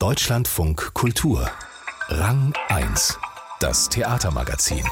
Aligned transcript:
Deutschlandfunk 0.00 0.94
Kultur. 0.94 1.46
Rang 2.08 2.54
1. 2.68 3.18
Das 3.60 3.86
Theatermagazin. 3.90 4.82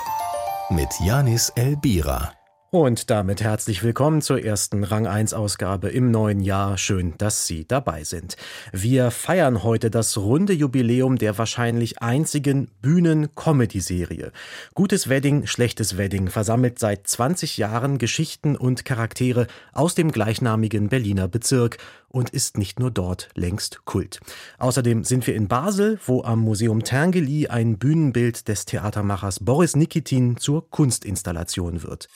Mit 0.68 0.90
Janis 1.02 1.48
Elbira. 1.56 2.34
Und 2.70 3.08
damit 3.08 3.40
herzlich 3.40 3.82
willkommen 3.82 4.20
zur 4.20 4.44
ersten 4.44 4.84
Rang 4.84 5.06
1 5.06 5.32
Ausgabe 5.32 5.88
im 5.88 6.10
neuen 6.10 6.40
Jahr. 6.40 6.76
Schön, 6.76 7.14
dass 7.16 7.46
Sie 7.46 7.66
dabei 7.66 8.04
sind. 8.04 8.36
Wir 8.72 9.10
feiern 9.10 9.62
heute 9.62 9.88
das 9.88 10.18
runde 10.18 10.52
Jubiläum 10.52 11.16
der 11.16 11.38
wahrscheinlich 11.38 12.02
einzigen 12.02 12.70
Bühnen-Comedy-Serie. 12.82 14.32
Gutes 14.74 15.08
Wedding, 15.08 15.46
schlechtes 15.46 15.96
Wedding 15.96 16.28
versammelt 16.28 16.78
seit 16.78 17.06
20 17.06 17.56
Jahren 17.56 17.96
Geschichten 17.96 18.54
und 18.54 18.84
Charaktere 18.84 19.46
aus 19.72 19.94
dem 19.94 20.12
gleichnamigen 20.12 20.90
Berliner 20.90 21.26
Bezirk 21.26 21.78
und 22.08 22.30
ist 22.30 22.58
nicht 22.58 22.80
nur 22.80 22.90
dort 22.90 23.28
längst 23.34 23.84
Kult. 23.84 24.20
Außerdem 24.58 25.04
sind 25.04 25.26
wir 25.26 25.34
in 25.34 25.48
Basel, 25.48 25.98
wo 26.06 26.22
am 26.22 26.40
Museum 26.40 26.82
Terngeli 26.82 27.48
ein 27.48 27.78
Bühnenbild 27.78 28.48
des 28.48 28.64
Theatermachers 28.64 29.40
Boris 29.40 29.76
Nikitin 29.76 30.36
zur 30.36 30.70
Kunstinstallation 30.70 31.82
wird 31.82 32.08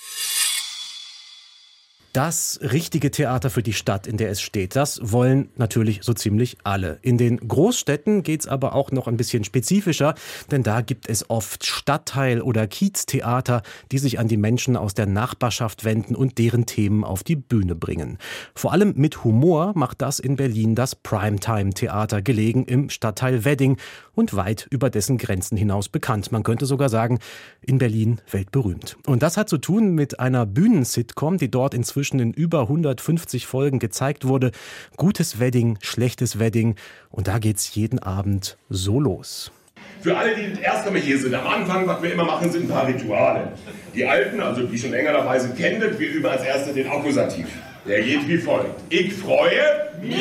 das 2.13 2.61
richtige 2.63 3.11
Theater 3.11 3.49
für 3.49 3.63
die 3.63 3.73
Stadt, 3.73 4.07
in 4.07 4.19
der 4.19 4.31
es 4.31 4.43
steht. 4.43 4.77
Das 4.77 5.01
wollen 5.03 5.49
natürlich 5.57 6.01
so 6.03 6.13
ziemlich 6.13 6.59
alle. 6.63 6.99
In 7.01 7.17
den 7.17 7.37
Großstädten 7.37 8.23
geht's 8.23 8.47
aber 8.47 8.75
auch 8.75 8.91
noch 8.91 9.09
ein 9.09 9.17
bisschen 9.17 9.45
spezifischer, 9.45 10.15
denn 10.51 10.63
da 10.63 10.83
gibt 10.83 11.09
es 11.09 11.31
oft 11.31 11.65
Stadtteil- 11.65 12.43
oder 12.43 12.67
Kieztheater, 12.67 13.63
die 13.91 13.99
sich 13.99 14.19
an 14.19 14.29
die 14.29 14.37
Menschen 14.37 14.77
aus 14.77 14.93
der 14.93 15.07
Nachbarschaft 15.07 15.85
wenden 15.85 16.15
und 16.15 16.37
deren 16.37 16.67
Themen 16.67 17.03
auf 17.03 17.23
die 17.23 17.37
Bühne 17.37 17.75
bringen. 17.75 18.19
Vor 18.55 18.73
allem 18.73 18.93
mit 18.97 19.25
Humor 19.25 19.73
macht 19.75 20.03
das 20.03 20.19
in 20.19 20.37
Berlin 20.37 20.75
das 20.75 20.95
Primetime-Theater, 20.95 22.21
gelegen 22.21 22.67
im 22.67 22.91
Stadtteil 22.91 23.47
Wedding 23.47 23.79
und 24.15 24.37
weit 24.37 24.67
über 24.71 24.91
dessen 24.91 25.17
Grenzen 25.17 25.57
hinaus 25.57 25.89
bekannt. 25.89 26.31
Man 26.31 26.43
könnte 26.43 26.67
sogar 26.67 26.91
sagen, 26.91 27.21
in 27.63 27.79
Berlin 27.79 28.21
weltberühmt. 28.31 28.99
Und 29.07 29.23
das 29.23 29.39
hat 29.39 29.49
zu 29.49 29.57
tun 29.57 29.95
mit 29.95 30.21
einer 30.21 30.45
Bühnensitcom, 30.45 31.39
die 31.39 31.51
dort 31.51 31.73
inzwischen 31.73 32.02
inzwischen 32.03 32.19
in 32.19 32.33
über 32.33 32.63
150 32.63 33.47
Folgen 33.47 33.79
gezeigt 33.79 34.27
wurde. 34.27 34.51
Gutes 34.97 35.39
Wedding, 35.39 35.79
schlechtes 35.83 36.41
Wedding. 36.41 36.75
Und 37.11 37.29
da 37.29 37.39
geht's 37.39 37.77
jeden 37.77 38.01
Abend 38.01 38.57
so 38.69 38.99
los. 38.99 39.53
Für 40.01 40.17
alle, 40.17 40.35
die 40.35 40.51
das 40.51 40.59
erste 40.59 40.91
Mal 40.91 41.01
hier 41.01 41.17
sind, 41.17 41.33
am 41.33 41.47
Anfang, 41.47 41.87
was 41.87 42.03
wir 42.03 42.13
immer 42.13 42.25
machen, 42.25 42.51
sind 42.51 42.65
ein 42.65 42.69
paar 42.69 42.89
Rituale. 42.89 43.53
Die 43.95 44.05
Alten, 44.05 44.41
also 44.41 44.65
die 44.65 44.77
schon 44.77 44.91
länger 44.91 45.13
dabei 45.13 45.39
sind, 45.39 45.57
kennen 45.57 45.81
das. 45.81 45.97
Wir 45.97 46.11
üben 46.11 46.27
als 46.27 46.43
erstes 46.43 46.75
den 46.75 46.89
Akkusativ. 46.89 47.47
Der 47.87 48.03
geht 48.03 48.27
wie 48.27 48.39
folgt. 48.39 48.81
Ich 48.89 49.13
freue. 49.15 49.63
Mir. 50.01 50.17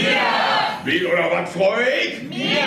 Wen 0.84 1.06
oder 1.08 1.32
was 1.32 1.50
freue 1.52 1.90
ich? 2.06 2.22
Mir. 2.30 2.62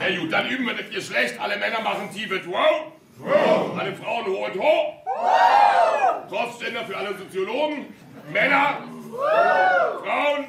Na 0.00 0.18
gut, 0.18 0.32
dann 0.32 0.48
üben 0.48 0.66
wir 0.66 0.74
das 0.74 0.90
Geschlecht. 0.90 1.38
Alle 1.38 1.56
Männer 1.56 1.82
machen 1.82 2.10
tiefes 2.12 2.40
Wow. 2.48 2.94
Wow. 3.18 3.78
Alle 3.78 3.94
Frauen 3.94 4.26
und 4.26 4.60
hoch. 4.60 4.94
Wow. 5.04 6.28
Crossgender 6.28 6.84
für 6.84 6.96
alle 6.96 7.16
Soziologen. 7.16 7.86
Männer, 8.32 8.78
Frauen. 9.10 10.44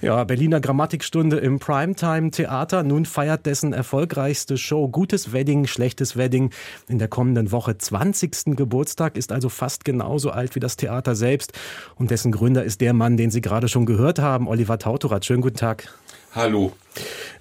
Ja, 0.00 0.22
Berliner 0.22 0.60
Grammatikstunde 0.60 1.38
im 1.38 1.58
Primetime 1.58 2.30
Theater. 2.30 2.84
Nun 2.84 3.04
feiert 3.04 3.46
dessen 3.46 3.72
erfolgreichste 3.72 4.56
Show 4.56 4.88
Gutes 4.88 5.32
Wedding, 5.32 5.66
Schlechtes 5.66 6.16
Wedding 6.16 6.50
in 6.86 7.00
der 7.00 7.08
kommenden 7.08 7.50
Woche 7.50 7.76
20. 7.76 8.56
Geburtstag, 8.56 9.16
ist 9.16 9.32
also 9.32 9.48
fast 9.48 9.84
genauso 9.84 10.30
alt 10.30 10.54
wie 10.54 10.60
das 10.60 10.76
Theater 10.76 11.16
selbst. 11.16 11.52
Und 11.96 12.12
dessen 12.12 12.30
Gründer 12.30 12.62
ist 12.62 12.80
der 12.80 12.92
Mann, 12.92 13.16
den 13.16 13.32
Sie 13.32 13.40
gerade 13.40 13.68
schon 13.68 13.86
gehört 13.86 14.20
haben, 14.20 14.46
Oliver 14.46 14.78
Tautorat. 14.78 15.24
Schönen 15.24 15.42
guten 15.42 15.56
Tag. 15.56 15.92
Hallo. 16.32 16.72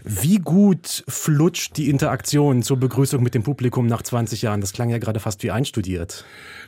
Wie 0.04 0.38
gut 0.38 1.04
flutscht 1.08 1.76
die 1.78 1.90
Interaktion 1.90 2.64
zur 2.64 2.78
Begrüßung 2.78 3.22
mit 3.22 3.34
dem 3.34 3.44
Publikum 3.44 3.88
nach 3.88 4.02
20 4.02 4.42
Jahren? 4.42 4.62
Das 4.62 4.72
klang 4.72 4.90
ja 4.90 5.00
gerade 5.00 5.20
fast 5.20 5.44
wie 5.44 5.52
einstudiert. 5.52 6.24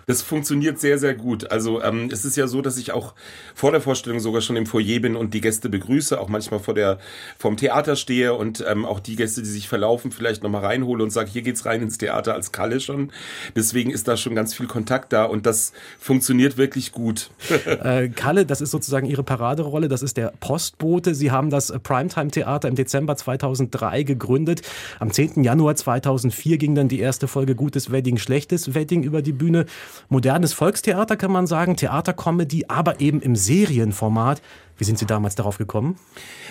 Das 0.07 0.23
funktioniert 0.23 0.79
sehr, 0.79 0.97
sehr 0.97 1.13
gut. 1.13 1.51
Also 1.51 1.83
ähm, 1.83 2.09
es 2.11 2.25
ist 2.25 2.35
ja 2.35 2.47
so, 2.47 2.63
dass 2.63 2.77
ich 2.77 2.93
auch 2.93 3.13
vor 3.53 3.71
der 3.71 3.79
Vorstellung 3.79 4.19
sogar 4.19 4.41
schon 4.41 4.55
im 4.55 4.65
Foyer 4.65 4.99
bin 4.99 5.15
und 5.15 5.35
die 5.35 5.39
Gäste 5.39 5.69
begrüße, 5.69 6.19
auch 6.19 6.29
manchmal 6.29 6.59
vor 6.59 6.73
der 6.73 6.97
vom 7.37 7.57
Theater 7.57 7.95
stehe 7.95 8.33
und 8.33 8.65
ähm, 8.67 8.85
auch 8.85 8.99
die 8.99 9.15
Gäste, 9.15 9.43
die 9.43 9.47
sich 9.47 9.69
verlaufen, 9.69 10.11
vielleicht 10.11 10.41
nochmal 10.41 10.65
reinhole 10.65 11.03
und 11.03 11.11
sage, 11.11 11.29
hier 11.29 11.43
geht's 11.43 11.63
rein 11.67 11.83
ins 11.83 11.99
Theater 11.99 12.33
als 12.33 12.51
Kalle 12.51 12.79
schon. 12.79 13.11
Deswegen 13.55 13.91
ist 13.91 14.07
da 14.07 14.17
schon 14.17 14.33
ganz 14.33 14.55
viel 14.55 14.65
Kontakt 14.65 15.13
da 15.13 15.25
und 15.25 15.45
das 15.45 15.73
funktioniert 15.99 16.57
wirklich 16.57 16.91
gut. 16.91 17.29
äh, 17.65 18.09
Kalle, 18.09 18.47
das 18.47 18.61
ist 18.61 18.71
sozusagen 18.71 19.05
Ihre 19.05 19.23
Paraderolle, 19.23 19.89
das 19.89 20.01
ist 20.01 20.17
der 20.17 20.33
Postbote. 20.39 21.13
Sie 21.13 21.29
haben 21.29 21.51
das 21.51 21.71
Primetime-Theater 21.71 22.67
im 22.67 22.75
Dezember 22.79 23.15
2003 23.15 24.03
gegründet. 24.03 24.61
Am 24.99 25.11
10. 25.11 25.43
Januar 25.43 25.75
2004 25.75 26.57
ging 26.57 26.75
dann 26.75 26.87
die 26.87 26.99
erste 26.99 27.27
Folge 27.27 27.55
Gutes 27.55 27.91
Wedding, 27.91 28.17
Schlechtes 28.17 28.73
Wedding 28.73 29.03
über 29.03 29.21
die 29.21 29.33
Bühne 29.33 29.65
modernes 30.07 30.53
Volkstheater, 30.53 31.17
kann 31.17 31.31
man 31.31 31.45
sagen, 31.45 31.75
Theatercomedy, 31.75 32.65
aber 32.67 33.01
eben 33.01 33.21
im 33.21 33.35
Serienformat. 33.35 34.41
Wie 34.79 34.85
sind 34.85 34.97
Sie 34.97 35.05
damals 35.05 35.35
darauf 35.35 35.57
gekommen? 35.57 35.97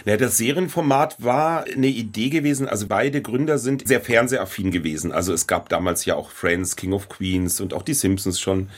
Ja, 0.05 0.19
das 0.19 0.37
Serienformat 0.37 1.22
war 1.25 1.65
eine 1.65 1.87
Idee 1.87 2.28
gewesen. 2.28 2.69
Also 2.69 2.87
beide 2.87 3.22
Gründer 3.22 3.59
sind 3.59 3.89
sehr 3.89 4.03
fernsehaffin 4.03 4.71
gewesen. 4.71 5.12
Also 5.12 5.33
es 5.33 5.47
gab 5.47 5.71
damals 5.71 6.05
ja 6.05 6.15
auch 6.15 6.31
Friends, 6.31 6.77
King 6.77 6.93
of 6.93 7.09
Queens 7.09 7.59
und 7.61 7.72
auch 7.72 7.83
die 7.83 7.94
Simpsons 7.94 8.39
schon. 8.39 8.69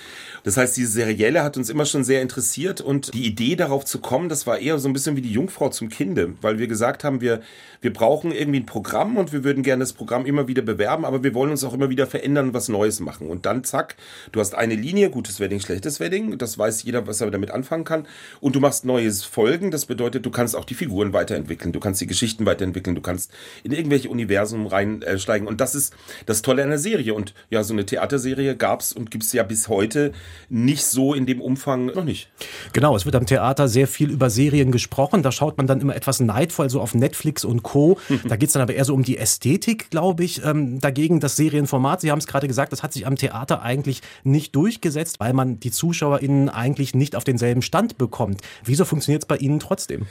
Das 0.44 0.56
heißt, 0.56 0.76
diese 0.76 0.92
Serielle 0.92 1.42
hat 1.42 1.56
uns 1.56 1.68
immer 1.68 1.84
schon 1.84 2.04
sehr 2.04 2.22
interessiert 2.22 2.80
und 2.80 3.12
die 3.12 3.26
Idee 3.26 3.56
darauf 3.56 3.84
zu 3.84 3.98
kommen, 3.98 4.28
das 4.28 4.46
war 4.46 4.58
eher 4.58 4.78
so 4.78 4.88
ein 4.88 4.92
bisschen 4.92 5.16
wie 5.16 5.20
die 5.20 5.32
Jungfrau 5.32 5.68
zum 5.68 5.88
Kinde, 5.88 6.34
weil 6.40 6.58
wir 6.58 6.66
gesagt 6.66 7.04
haben, 7.04 7.20
wir, 7.20 7.40
wir 7.80 7.92
brauchen 7.92 8.32
irgendwie 8.32 8.60
ein 8.60 8.66
Programm 8.66 9.16
und 9.16 9.32
wir 9.32 9.44
würden 9.44 9.62
gerne 9.62 9.80
das 9.80 9.92
Programm 9.92 10.26
immer 10.26 10.48
wieder 10.48 10.62
bewerben, 10.62 11.04
aber 11.04 11.22
wir 11.22 11.34
wollen 11.34 11.50
uns 11.50 11.64
auch 11.64 11.74
immer 11.74 11.90
wieder 11.90 12.06
verändern 12.06 12.48
und 12.48 12.54
was 12.54 12.68
Neues 12.68 13.00
machen. 13.00 13.28
Und 13.28 13.46
dann 13.46 13.64
zack, 13.64 13.96
du 14.32 14.40
hast 14.40 14.54
eine 14.54 14.76
Linie, 14.76 15.10
gutes 15.10 15.40
Wedding, 15.40 15.60
schlechtes 15.60 16.00
Wedding, 16.00 16.38
das 16.38 16.56
weiß 16.56 16.84
jeder, 16.84 17.06
was 17.06 17.20
er 17.20 17.30
damit 17.30 17.50
anfangen 17.50 17.84
kann 17.84 18.06
und 18.40 18.54
du 18.54 18.60
machst 18.60 18.84
neues 18.84 19.24
Folgen, 19.40 19.70
das 19.70 19.86
bedeutet, 19.86 20.26
du 20.26 20.30
kannst 20.30 20.54
auch 20.54 20.66
die 20.66 20.74
Figuren 20.74 21.14
weiterentwickeln, 21.14 21.72
du 21.72 21.80
kannst 21.80 21.98
die 22.02 22.06
Geschichten 22.06 22.44
weiterentwickeln, 22.44 22.94
du 22.94 23.00
kannst 23.00 23.32
in 23.62 23.72
irgendwelche 23.72 24.10
Universen 24.10 24.66
reinsteigen 24.66 25.48
und 25.48 25.62
das 25.62 25.74
ist 25.74 25.94
das 26.26 26.42
Tolle 26.42 26.66
der 26.66 26.78
Serie 26.78 27.14
und 27.14 27.32
ja, 27.48 27.64
so 27.64 27.72
eine 27.72 27.86
Theaterserie 27.86 28.54
gab's 28.54 28.92
und 28.92 29.10
gibt's 29.10 29.32
ja 29.32 29.42
bis 29.42 29.68
heute 29.68 30.12
nicht 30.50 30.84
so 30.84 31.14
in 31.14 31.24
dem 31.24 31.40
Umfang 31.40 31.86
noch 31.86 32.04
nicht. 32.04 32.28
Genau, 32.74 32.94
es 32.94 33.06
wird 33.06 33.14
am 33.14 33.24
Theater 33.24 33.66
sehr 33.66 33.86
viel 33.86 34.10
über 34.10 34.28
Serien 34.28 34.72
gesprochen. 34.72 35.22
Da 35.22 35.32
schaut 35.32 35.56
man 35.56 35.66
dann 35.66 35.80
immer 35.80 35.96
etwas 35.96 36.20
neidvoll 36.20 36.68
so 36.68 36.82
auf 36.82 36.94
Netflix 36.94 37.42
und 37.42 37.62
Co. 37.62 37.98
Da 38.28 38.36
geht 38.36 38.50
es 38.50 38.52
dann 38.52 38.62
aber 38.62 38.74
eher 38.74 38.84
so 38.84 38.92
um 38.92 39.04
die 39.04 39.16
Ästhetik, 39.16 39.88
glaube 39.88 40.22
ich. 40.22 40.44
Ähm, 40.44 40.80
dagegen 40.80 41.18
das 41.18 41.36
Serienformat, 41.36 42.02
Sie 42.02 42.10
haben 42.10 42.18
es 42.18 42.26
gerade 42.26 42.46
gesagt, 42.46 42.72
das 42.72 42.82
hat 42.82 42.92
sich 42.92 43.06
am 43.06 43.16
Theater 43.16 43.62
eigentlich 43.62 44.02
nicht 44.22 44.54
durchgesetzt, 44.54 45.18
weil 45.18 45.32
man 45.32 45.58
die 45.58 45.70
ZuschauerInnen 45.70 46.50
eigentlich 46.50 46.94
nicht 46.94 47.16
auf 47.16 47.24
denselben 47.24 47.62
Stand 47.62 47.96
bekommt. 47.96 48.42
Wieso 48.64 48.84
funktioniert 48.84 49.22
es 49.22 49.29
bei 49.30 49.36
Ihnen 49.36 49.60
trotzdem? 49.60 50.06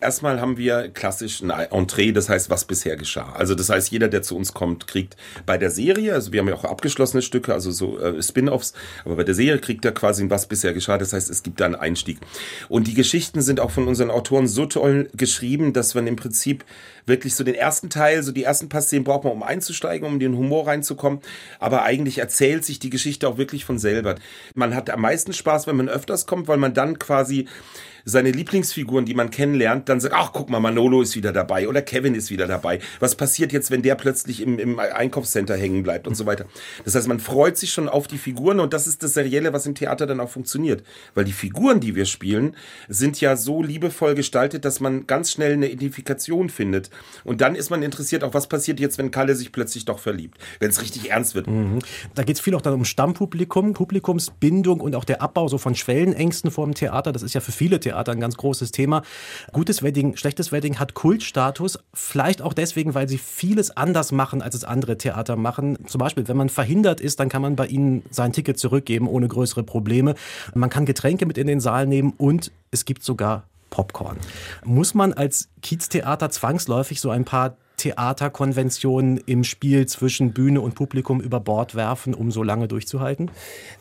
Erstmal 0.00 0.40
haben 0.40 0.58
wir 0.58 0.88
klassisch 0.88 1.42
ein 1.42 1.50
Entree, 1.50 2.12
das 2.12 2.28
heißt, 2.28 2.50
was 2.50 2.64
bisher 2.64 2.96
geschah. 2.96 3.32
Also 3.36 3.54
das 3.54 3.70
heißt, 3.70 3.90
jeder, 3.90 4.08
der 4.08 4.22
zu 4.22 4.36
uns 4.36 4.52
kommt, 4.52 4.88
kriegt 4.88 5.16
bei 5.46 5.58
der 5.58 5.70
Serie, 5.70 6.12
also 6.12 6.32
wir 6.32 6.40
haben 6.40 6.48
ja 6.48 6.54
auch 6.54 6.64
abgeschlossene 6.64 7.22
Stücke, 7.22 7.54
also 7.54 7.70
so 7.70 7.98
äh, 7.98 8.20
Spin-offs, 8.20 8.74
aber 9.04 9.14
bei 9.14 9.24
der 9.24 9.34
Serie 9.34 9.60
kriegt 9.60 9.84
er 9.84 9.92
quasi, 9.92 10.28
was 10.28 10.46
bisher 10.46 10.72
geschah. 10.72 10.98
Das 10.98 11.12
heißt, 11.12 11.30
es 11.30 11.44
gibt 11.44 11.60
da 11.60 11.66
einen 11.66 11.76
Einstieg. 11.76 12.18
Und 12.68 12.88
die 12.88 12.94
Geschichten 12.94 13.40
sind 13.42 13.60
auch 13.60 13.70
von 13.70 13.86
unseren 13.86 14.10
Autoren 14.10 14.48
so 14.48 14.66
toll 14.66 15.08
geschrieben, 15.14 15.72
dass 15.72 15.94
man 15.94 16.08
im 16.08 16.16
Prinzip 16.16 16.64
wirklich 17.06 17.34
so 17.34 17.44
den 17.44 17.54
ersten 17.54 17.90
Teil, 17.90 18.22
so 18.22 18.32
die 18.32 18.44
ersten 18.44 18.68
paar 18.68 18.82
Szenen 18.82 19.04
braucht 19.04 19.24
man, 19.24 19.32
um 19.32 19.42
einzusteigen, 19.42 20.06
um 20.06 20.14
in 20.14 20.20
den 20.20 20.36
Humor 20.36 20.66
reinzukommen. 20.66 21.20
Aber 21.58 21.82
eigentlich 21.82 22.18
erzählt 22.18 22.64
sich 22.64 22.78
die 22.78 22.90
Geschichte 22.90 23.28
auch 23.28 23.38
wirklich 23.38 23.64
von 23.64 23.78
selber. 23.78 24.16
Man 24.54 24.74
hat 24.74 24.90
am 24.90 25.00
meisten 25.00 25.32
Spaß, 25.32 25.66
wenn 25.66 25.76
man 25.76 25.88
öfters 25.88 26.26
kommt, 26.26 26.48
weil 26.48 26.58
man 26.58 26.74
dann 26.74 26.98
quasi 26.98 27.46
seine 28.08 28.30
Lieblingsfiguren, 28.30 29.04
die 29.04 29.14
man 29.14 29.30
kennenlernt, 29.30 29.88
dann 29.88 30.00
sagt, 30.00 30.14
ach 30.16 30.32
guck 30.32 30.48
mal, 30.48 30.60
Manolo 30.60 31.02
ist 31.02 31.14
wieder 31.14 31.32
dabei 31.32 31.68
oder 31.68 31.82
Kevin 31.82 32.14
ist 32.14 32.30
wieder 32.30 32.46
dabei. 32.46 32.80
Was 33.00 33.14
passiert 33.14 33.52
jetzt, 33.52 33.70
wenn 33.70 33.82
der 33.82 33.96
plötzlich 33.96 34.40
im, 34.40 34.58
im 34.58 34.78
Einkaufscenter 34.78 35.56
hängen 35.56 35.82
bleibt 35.82 36.08
und 36.08 36.14
so 36.14 36.24
weiter. 36.24 36.46
Das 36.86 36.94
heißt, 36.94 37.06
man 37.06 37.20
freut 37.20 37.58
sich 37.58 37.70
schon 37.70 37.88
auf 37.88 38.06
die 38.06 38.16
Figuren 38.16 38.60
und 38.60 38.72
das 38.72 38.86
ist 38.86 39.02
das 39.02 39.12
Serielle, 39.12 39.52
was 39.52 39.66
im 39.66 39.74
Theater 39.74 40.06
dann 40.06 40.20
auch 40.20 40.30
funktioniert. 40.30 40.82
Weil 41.14 41.26
die 41.26 41.32
Figuren, 41.32 41.80
die 41.80 41.94
wir 41.94 42.06
spielen, 42.06 42.56
sind 42.88 43.20
ja 43.20 43.36
so 43.36 43.62
liebevoll 43.62 44.14
gestaltet, 44.14 44.64
dass 44.64 44.80
man 44.80 45.06
ganz 45.06 45.30
schnell 45.30 45.52
eine 45.52 45.68
Identifikation 45.68 46.48
findet. 46.48 46.88
Und 47.24 47.42
dann 47.42 47.54
ist 47.54 47.68
man 47.68 47.82
interessiert, 47.82 48.24
auch 48.24 48.32
was 48.32 48.46
passiert 48.46 48.80
jetzt, 48.80 48.96
wenn 48.96 49.10
Kalle 49.10 49.34
sich 49.34 49.52
plötzlich 49.52 49.84
doch 49.84 49.98
verliebt, 49.98 50.38
wenn 50.60 50.70
es 50.70 50.80
richtig 50.80 51.10
ernst 51.10 51.34
wird. 51.34 51.46
Mhm. 51.46 51.80
Da 52.14 52.22
geht 52.22 52.36
es 52.36 52.40
viel 52.40 52.54
auch 52.54 52.62
dann 52.62 52.72
um 52.72 52.86
Stammpublikum, 52.86 53.74
Publikumsbindung 53.74 54.80
und 54.80 54.94
auch 54.96 55.04
der 55.04 55.20
Abbau 55.20 55.48
so 55.48 55.58
von 55.58 55.74
Schwellenängsten 55.74 56.50
vor 56.50 56.64
dem 56.64 56.74
Theater. 56.74 57.12
Das 57.12 57.22
ist 57.22 57.34
ja 57.34 57.42
für 57.42 57.52
viele 57.52 57.80
Theater 57.80 57.97
Theater 57.98 58.12
ein 58.12 58.20
ganz 58.20 58.36
großes 58.36 58.70
Thema. 58.70 59.02
Gutes 59.52 59.82
Wedding, 59.82 60.16
schlechtes 60.16 60.52
Wedding 60.52 60.78
hat 60.78 60.94
Kultstatus, 60.94 61.80
vielleicht 61.92 62.42
auch 62.42 62.52
deswegen, 62.52 62.94
weil 62.94 63.08
sie 63.08 63.18
vieles 63.18 63.76
anders 63.76 64.12
machen, 64.12 64.40
als 64.40 64.54
es 64.54 64.64
andere 64.64 64.96
Theater 64.96 65.34
machen. 65.34 65.78
Zum 65.86 65.98
Beispiel, 65.98 66.28
wenn 66.28 66.36
man 66.36 66.48
verhindert 66.48 67.00
ist, 67.00 67.18
dann 67.18 67.28
kann 67.28 67.42
man 67.42 67.56
bei 67.56 67.66
ihnen 67.66 68.04
sein 68.10 68.32
Ticket 68.32 68.58
zurückgeben 68.58 69.08
ohne 69.08 69.26
größere 69.26 69.64
Probleme. 69.64 70.14
Man 70.54 70.70
kann 70.70 70.86
Getränke 70.86 71.26
mit 71.26 71.38
in 71.38 71.48
den 71.48 71.60
Saal 71.60 71.86
nehmen 71.86 72.14
und 72.16 72.52
es 72.70 72.84
gibt 72.84 73.02
sogar 73.02 73.44
Popcorn. 73.70 74.16
Muss 74.64 74.94
man 74.94 75.12
als 75.12 75.48
Kieztheater 75.62 76.30
zwangsläufig 76.30 77.00
so 77.00 77.10
ein 77.10 77.24
paar 77.24 77.56
Theaterkonventionen 77.78 79.18
im 79.18 79.44
Spiel 79.44 79.86
zwischen 79.86 80.32
Bühne 80.32 80.60
und 80.60 80.74
Publikum 80.74 81.20
über 81.20 81.40
Bord 81.40 81.74
werfen, 81.74 82.12
um 82.12 82.30
so 82.30 82.42
lange 82.42 82.68
durchzuhalten? 82.68 83.30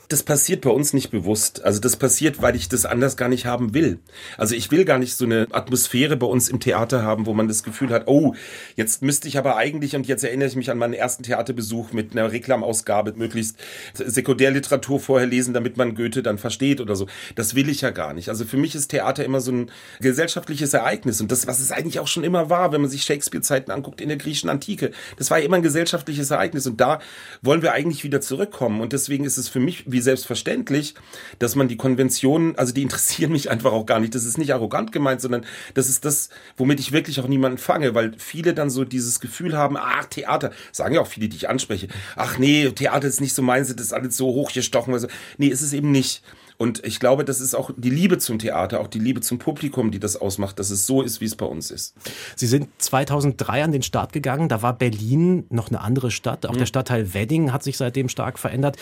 Das 0.09 0.23
passiert 0.23 0.61
bei 0.61 0.69
uns 0.69 0.93
nicht 0.93 1.11
bewusst. 1.11 1.63
Also 1.63 1.81
das 1.81 1.97
passiert, 1.97 2.41
weil 2.41 2.55
ich 2.55 2.69
das 2.69 2.85
anders 2.85 3.17
gar 3.17 3.27
nicht 3.27 3.45
haben 3.45 3.73
will. 3.73 3.99
Also 4.37 4.55
ich 4.55 4.71
will 4.71 4.85
gar 4.85 4.99
nicht 4.99 5.15
so 5.15 5.25
eine 5.25 5.47
Atmosphäre 5.51 6.15
bei 6.15 6.27
uns 6.27 6.47
im 6.47 6.61
Theater 6.61 7.03
haben, 7.03 7.25
wo 7.25 7.33
man 7.33 7.49
das 7.49 7.63
Gefühl 7.63 7.89
hat, 7.89 8.07
oh, 8.07 8.33
jetzt 8.75 9.01
müsste 9.01 9.27
ich 9.27 9.37
aber 9.37 9.57
eigentlich, 9.57 9.95
und 9.95 10.07
jetzt 10.07 10.23
erinnere 10.23 10.47
ich 10.47 10.55
mich 10.55 10.71
an 10.71 10.77
meinen 10.77 10.93
ersten 10.93 11.23
Theaterbesuch 11.23 11.91
mit 11.91 12.13
einer 12.13 12.31
Reklamausgabe, 12.31 13.13
möglichst 13.17 13.57
Sekundärliteratur 13.95 14.99
vorher 14.99 15.27
lesen, 15.27 15.53
damit 15.53 15.75
man 15.75 15.95
Goethe 15.95 16.23
dann 16.23 16.37
versteht 16.37 16.79
oder 16.79 16.95
so. 16.95 17.07
Das 17.35 17.55
will 17.55 17.67
ich 17.67 17.81
ja 17.81 17.89
gar 17.89 18.13
nicht. 18.13 18.29
Also 18.29 18.45
für 18.45 18.57
mich 18.57 18.75
ist 18.75 18.87
Theater 18.87 19.25
immer 19.25 19.41
so 19.41 19.51
ein 19.51 19.71
gesellschaftliches 19.99 20.73
Ereignis. 20.73 21.19
Und 21.19 21.33
das, 21.33 21.47
was 21.47 21.59
es 21.59 21.73
eigentlich 21.73 21.99
auch 21.99 22.07
schon 22.07 22.23
immer 22.23 22.49
war, 22.49 22.71
wenn 22.71 22.81
man 22.81 22.89
sich 22.89 23.03
Shakespeare-Zeiten 23.03 23.71
anguckt 23.71 23.99
in 23.99 24.07
der 24.07 24.17
griechischen 24.17 24.49
Antike, 24.49 24.91
das 25.17 25.31
war 25.31 25.39
ja 25.39 25.45
immer 25.45 25.57
ein 25.57 25.63
gesellschaftliches 25.63 26.31
Ereignis. 26.31 26.65
Und 26.65 26.79
da 26.79 26.99
wollen 27.41 27.61
wir 27.61 27.73
eigentlich 27.73 28.05
wieder 28.05 28.21
zurückkommen. 28.21 28.79
Und 28.79 28.93
deswegen 28.93 29.25
ist 29.25 29.37
es 29.37 29.49
für 29.49 29.59
mich 29.59 29.83
wie 29.85 29.96
selbstverständlich, 30.01 30.95
dass 31.39 31.55
man 31.55 31.67
die 31.67 31.77
Konventionen, 31.77 32.57
also 32.57 32.73
die 32.73 32.81
interessieren 32.83 33.31
mich 33.31 33.49
einfach 33.49 33.71
auch 33.71 33.85
gar 33.85 33.99
nicht. 33.99 34.15
Das 34.15 34.25
ist 34.25 34.37
nicht 34.37 34.53
arrogant 34.53 34.91
gemeint, 34.91 35.21
sondern 35.21 35.45
das 35.73 35.89
ist 35.89 36.05
das, 36.05 36.29
womit 36.55 36.79
ich 36.79 36.91
wirklich 36.91 37.19
auch 37.19 37.27
niemanden 37.27 37.57
fange, 37.57 37.95
weil 37.95 38.13
viele 38.17 38.53
dann 38.53 38.69
so 38.69 38.83
dieses 38.83 39.19
Gefühl 39.19 39.57
haben, 39.57 39.77
ach, 39.77 40.05
Theater, 40.05 40.51
sagen 40.71 40.95
ja 40.95 41.01
auch 41.01 41.07
viele, 41.07 41.29
die 41.29 41.37
ich 41.37 41.49
anspreche, 41.49 41.87
ach 42.15 42.37
nee, 42.37 42.69
Theater 42.71 43.07
ist 43.07 43.21
nicht 43.21 43.33
so 43.33 43.41
meins, 43.41 43.73
das 43.75 43.87
ist 43.87 43.93
alles 43.93 44.17
so 44.17 44.27
hochgestochen. 44.27 44.93
Also, 44.93 45.07
nee, 45.37 45.47
ist 45.47 45.61
es 45.61 45.73
eben 45.73 45.91
nicht. 45.91 46.23
Und 46.57 46.83
ich 46.85 46.99
glaube, 46.99 47.23
das 47.23 47.39
ist 47.39 47.53
auch 47.53 47.71
die 47.77 47.91
Liebe 47.91 48.17
zum 48.17 48.39
Theater, 48.39 48.79
auch 48.79 48.87
die 48.87 48.99
Liebe 48.99 49.21
zum 49.21 49.37
Publikum, 49.37 49.91
die 49.91 49.99
das 49.99 50.17
ausmacht, 50.17 50.57
dass 50.57 50.71
es 50.71 50.87
so 50.87 51.03
ist, 51.03 51.21
wie 51.21 51.25
es 51.25 51.35
bei 51.35 51.45
uns 51.45 51.69
ist. 51.69 51.93
Sie 52.35 52.47
sind 52.47 52.69
2003 52.79 53.63
an 53.63 53.71
den 53.71 53.83
Start 53.83 54.11
gegangen. 54.11 54.49
Da 54.49 54.63
war 54.63 54.73
Berlin 54.73 55.45
noch 55.49 55.69
eine 55.69 55.81
andere 55.81 56.09
Stadt. 56.09 56.45
Auch 56.47 56.53
mhm. 56.53 56.59
der 56.59 56.65
Stadtteil 56.65 57.13
Wedding 57.13 57.53
hat 57.53 57.63
sich 57.63 57.77
seitdem 57.77 58.09
stark 58.09 58.39
verändert. 58.39 58.77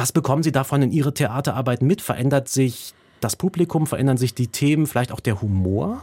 Was 0.00 0.12
bekommen 0.12 0.42
Sie 0.42 0.50
davon 0.50 0.80
in 0.80 0.92
Ihre 0.92 1.12
Theaterarbeit 1.12 1.82
mit? 1.82 2.00
Verändert 2.00 2.48
sich 2.48 2.94
das 3.20 3.36
Publikum, 3.36 3.86
verändern 3.86 4.16
sich 4.16 4.34
die 4.34 4.46
Themen, 4.46 4.86
vielleicht 4.86 5.12
auch 5.12 5.20
der 5.20 5.42
Humor? 5.42 6.02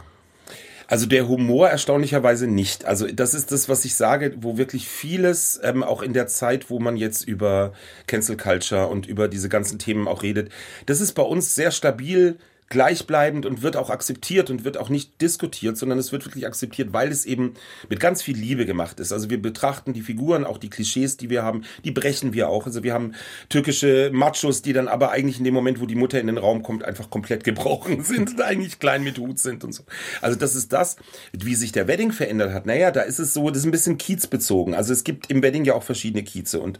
Also 0.86 1.06
der 1.06 1.26
Humor 1.26 1.68
erstaunlicherweise 1.68 2.46
nicht. 2.46 2.84
Also 2.84 3.08
das 3.08 3.34
ist 3.34 3.50
das, 3.50 3.68
was 3.68 3.84
ich 3.84 3.96
sage, 3.96 4.36
wo 4.40 4.56
wirklich 4.56 4.86
vieles, 4.86 5.58
ähm, 5.64 5.82
auch 5.82 6.00
in 6.00 6.12
der 6.12 6.28
Zeit, 6.28 6.70
wo 6.70 6.78
man 6.78 6.96
jetzt 6.96 7.26
über 7.26 7.72
Cancel 8.06 8.36
Culture 8.36 8.86
und 8.86 9.06
über 9.06 9.26
diese 9.26 9.48
ganzen 9.48 9.80
Themen 9.80 10.06
auch 10.06 10.22
redet, 10.22 10.52
das 10.86 11.00
ist 11.00 11.14
bei 11.14 11.24
uns 11.24 11.56
sehr 11.56 11.72
stabil 11.72 12.38
gleichbleibend 12.68 13.46
und 13.46 13.62
wird 13.62 13.76
auch 13.76 13.90
akzeptiert 13.90 14.50
und 14.50 14.64
wird 14.64 14.76
auch 14.76 14.88
nicht 14.88 15.20
diskutiert, 15.20 15.76
sondern 15.78 15.98
es 15.98 16.12
wird 16.12 16.26
wirklich 16.26 16.46
akzeptiert, 16.46 16.92
weil 16.92 17.08
es 17.08 17.24
eben 17.24 17.54
mit 17.88 18.00
ganz 18.00 18.22
viel 18.22 18.36
Liebe 18.36 18.66
gemacht 18.66 19.00
ist. 19.00 19.12
Also 19.12 19.30
wir 19.30 19.40
betrachten 19.40 19.94
die 19.94 20.02
Figuren, 20.02 20.44
auch 20.44 20.58
die 20.58 20.68
Klischees, 20.68 21.16
die 21.16 21.30
wir 21.30 21.42
haben, 21.42 21.64
die 21.84 21.90
brechen 21.90 22.34
wir 22.34 22.48
auch. 22.48 22.66
Also 22.66 22.82
wir 22.82 22.92
haben 22.92 23.14
türkische 23.48 24.10
Machos, 24.12 24.62
die 24.62 24.72
dann 24.72 24.88
aber 24.88 25.10
eigentlich 25.10 25.38
in 25.38 25.44
dem 25.44 25.54
Moment, 25.54 25.80
wo 25.80 25.86
die 25.86 25.94
Mutter 25.94 26.20
in 26.20 26.26
den 26.26 26.38
Raum 26.38 26.62
kommt, 26.62 26.84
einfach 26.84 27.08
komplett 27.08 27.44
gebrochen 27.44 28.02
sind 28.04 28.30
und 28.30 28.42
eigentlich 28.42 28.78
klein 28.78 29.02
mit 29.02 29.18
Hut 29.18 29.38
sind 29.38 29.64
und 29.64 29.72
so. 29.72 29.84
Also 30.20 30.38
das 30.38 30.54
ist 30.54 30.72
das, 30.72 30.96
wie 31.32 31.54
sich 31.54 31.72
der 31.72 31.88
Wedding 31.88 32.12
verändert 32.12 32.52
hat. 32.52 32.66
Naja, 32.66 32.90
da 32.90 33.00
ist 33.00 33.18
es 33.18 33.32
so, 33.32 33.48
das 33.48 33.58
ist 33.58 33.64
ein 33.64 33.70
bisschen 33.70 33.96
kiezbezogen. 33.96 34.74
Also 34.74 34.92
es 34.92 35.04
gibt 35.04 35.30
im 35.30 35.42
Wedding 35.42 35.64
ja 35.64 35.74
auch 35.74 35.82
verschiedene 35.82 36.22
Kieze 36.22 36.60
und 36.60 36.78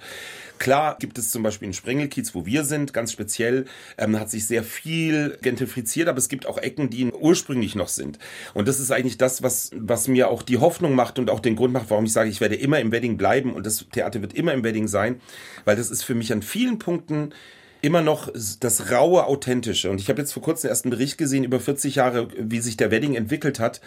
Klar 0.59 0.97
gibt 0.99 1.19
es 1.19 1.31
zum 1.31 1.43
Beispiel 1.43 1.69
in 1.69 1.75
Sprengelkiez, 1.75 2.35
wo 2.35 2.45
wir 2.45 2.65
sind, 2.65 2.93
ganz 2.93 3.13
speziell, 3.13 3.67
ähm, 3.97 4.19
hat 4.19 4.29
sich 4.31 4.47
sehr 4.47 4.65
viel 4.65 5.39
gentrifiziert, 5.41 5.78
aber 6.09 6.19
es 6.19 6.29
gibt 6.29 6.47
auch 6.47 6.59
Ecken, 6.59 6.91
die 6.91 7.07
ursprünglich 7.07 7.75
noch 7.75 7.89
sind. 7.89 8.19
Und 8.55 8.69
das 8.69 8.81
ist 8.81 8.91
eigentlich 8.91 9.19
das, 9.19 9.43
was, 9.43 9.71
was 9.75 10.09
mir 10.09 10.29
auch 10.29 10.43
die 10.43 10.59
Hoffnung 10.59 10.95
macht 10.95 11.19
und 11.19 11.31
auch 11.31 11.41
den 11.41 11.57
Grund 11.57 11.73
macht, 11.73 11.91
warum 11.91 12.05
ich 12.05 12.13
sage, 12.13 12.31
ich 12.31 12.41
werde 12.41 12.57
immer 12.57 12.81
im 12.81 12.93
Wedding 12.93 13.17
bleiben 13.17 13.53
und 13.53 13.67
das 13.67 13.87
Theater 13.93 14.21
wird 14.21 14.35
immer 14.35 14.53
im 14.53 14.65
Wedding 14.65 14.89
sein, 14.89 15.21
weil 15.65 15.77
das 15.77 15.91
ist 15.91 16.03
für 16.03 16.15
mich 16.15 16.33
an 16.33 16.43
vielen 16.43 16.79
Punkten 16.79 17.33
immer 17.81 18.03
noch 18.03 18.33
das 18.61 18.91
raue, 18.91 19.27
authentische. 19.27 19.91
Und 19.91 20.01
ich 20.01 20.09
habe 20.09 20.21
jetzt 20.21 20.33
vor 20.33 20.43
kurzem 20.43 20.69
erst 20.69 20.85
einen 20.85 20.91
Bericht 20.91 21.19
gesehen 21.19 21.45
über 21.45 21.61
40 21.61 21.97
Jahre, 21.97 22.29
wie 22.37 22.61
sich 22.61 22.77
der 22.77 22.91
Wedding 22.91 23.15
entwickelt 23.15 23.61
hat. 23.61 23.81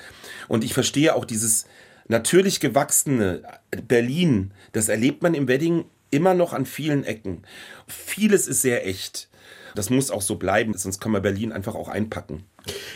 Und 0.48 0.64
ich 0.64 0.74
verstehe 0.74 1.16
auch 1.16 1.26
dieses 1.26 1.66
natürlich 2.08 2.60
gewachsene 2.60 3.44
Berlin, 3.88 4.52
das 4.72 4.90
erlebt 4.90 5.22
man 5.24 5.34
im 5.34 5.48
Wedding 5.48 5.86
immer 6.10 6.34
noch 6.34 6.54
an 6.54 6.66
vielen 6.66 7.04
Ecken. 7.04 7.44
Vieles 7.88 8.48
ist 8.48 8.62
sehr 8.62 8.86
echt. 8.86 9.30
Das 9.76 9.90
muss 9.90 10.12
auch 10.12 10.22
so 10.22 10.36
bleiben, 10.36 10.78
sonst 10.78 11.00
kann 11.00 11.12
man 11.12 11.22
Berlin 11.22 11.52
einfach 11.52 11.76
auch 11.76 11.88
einpacken. 11.88 12.46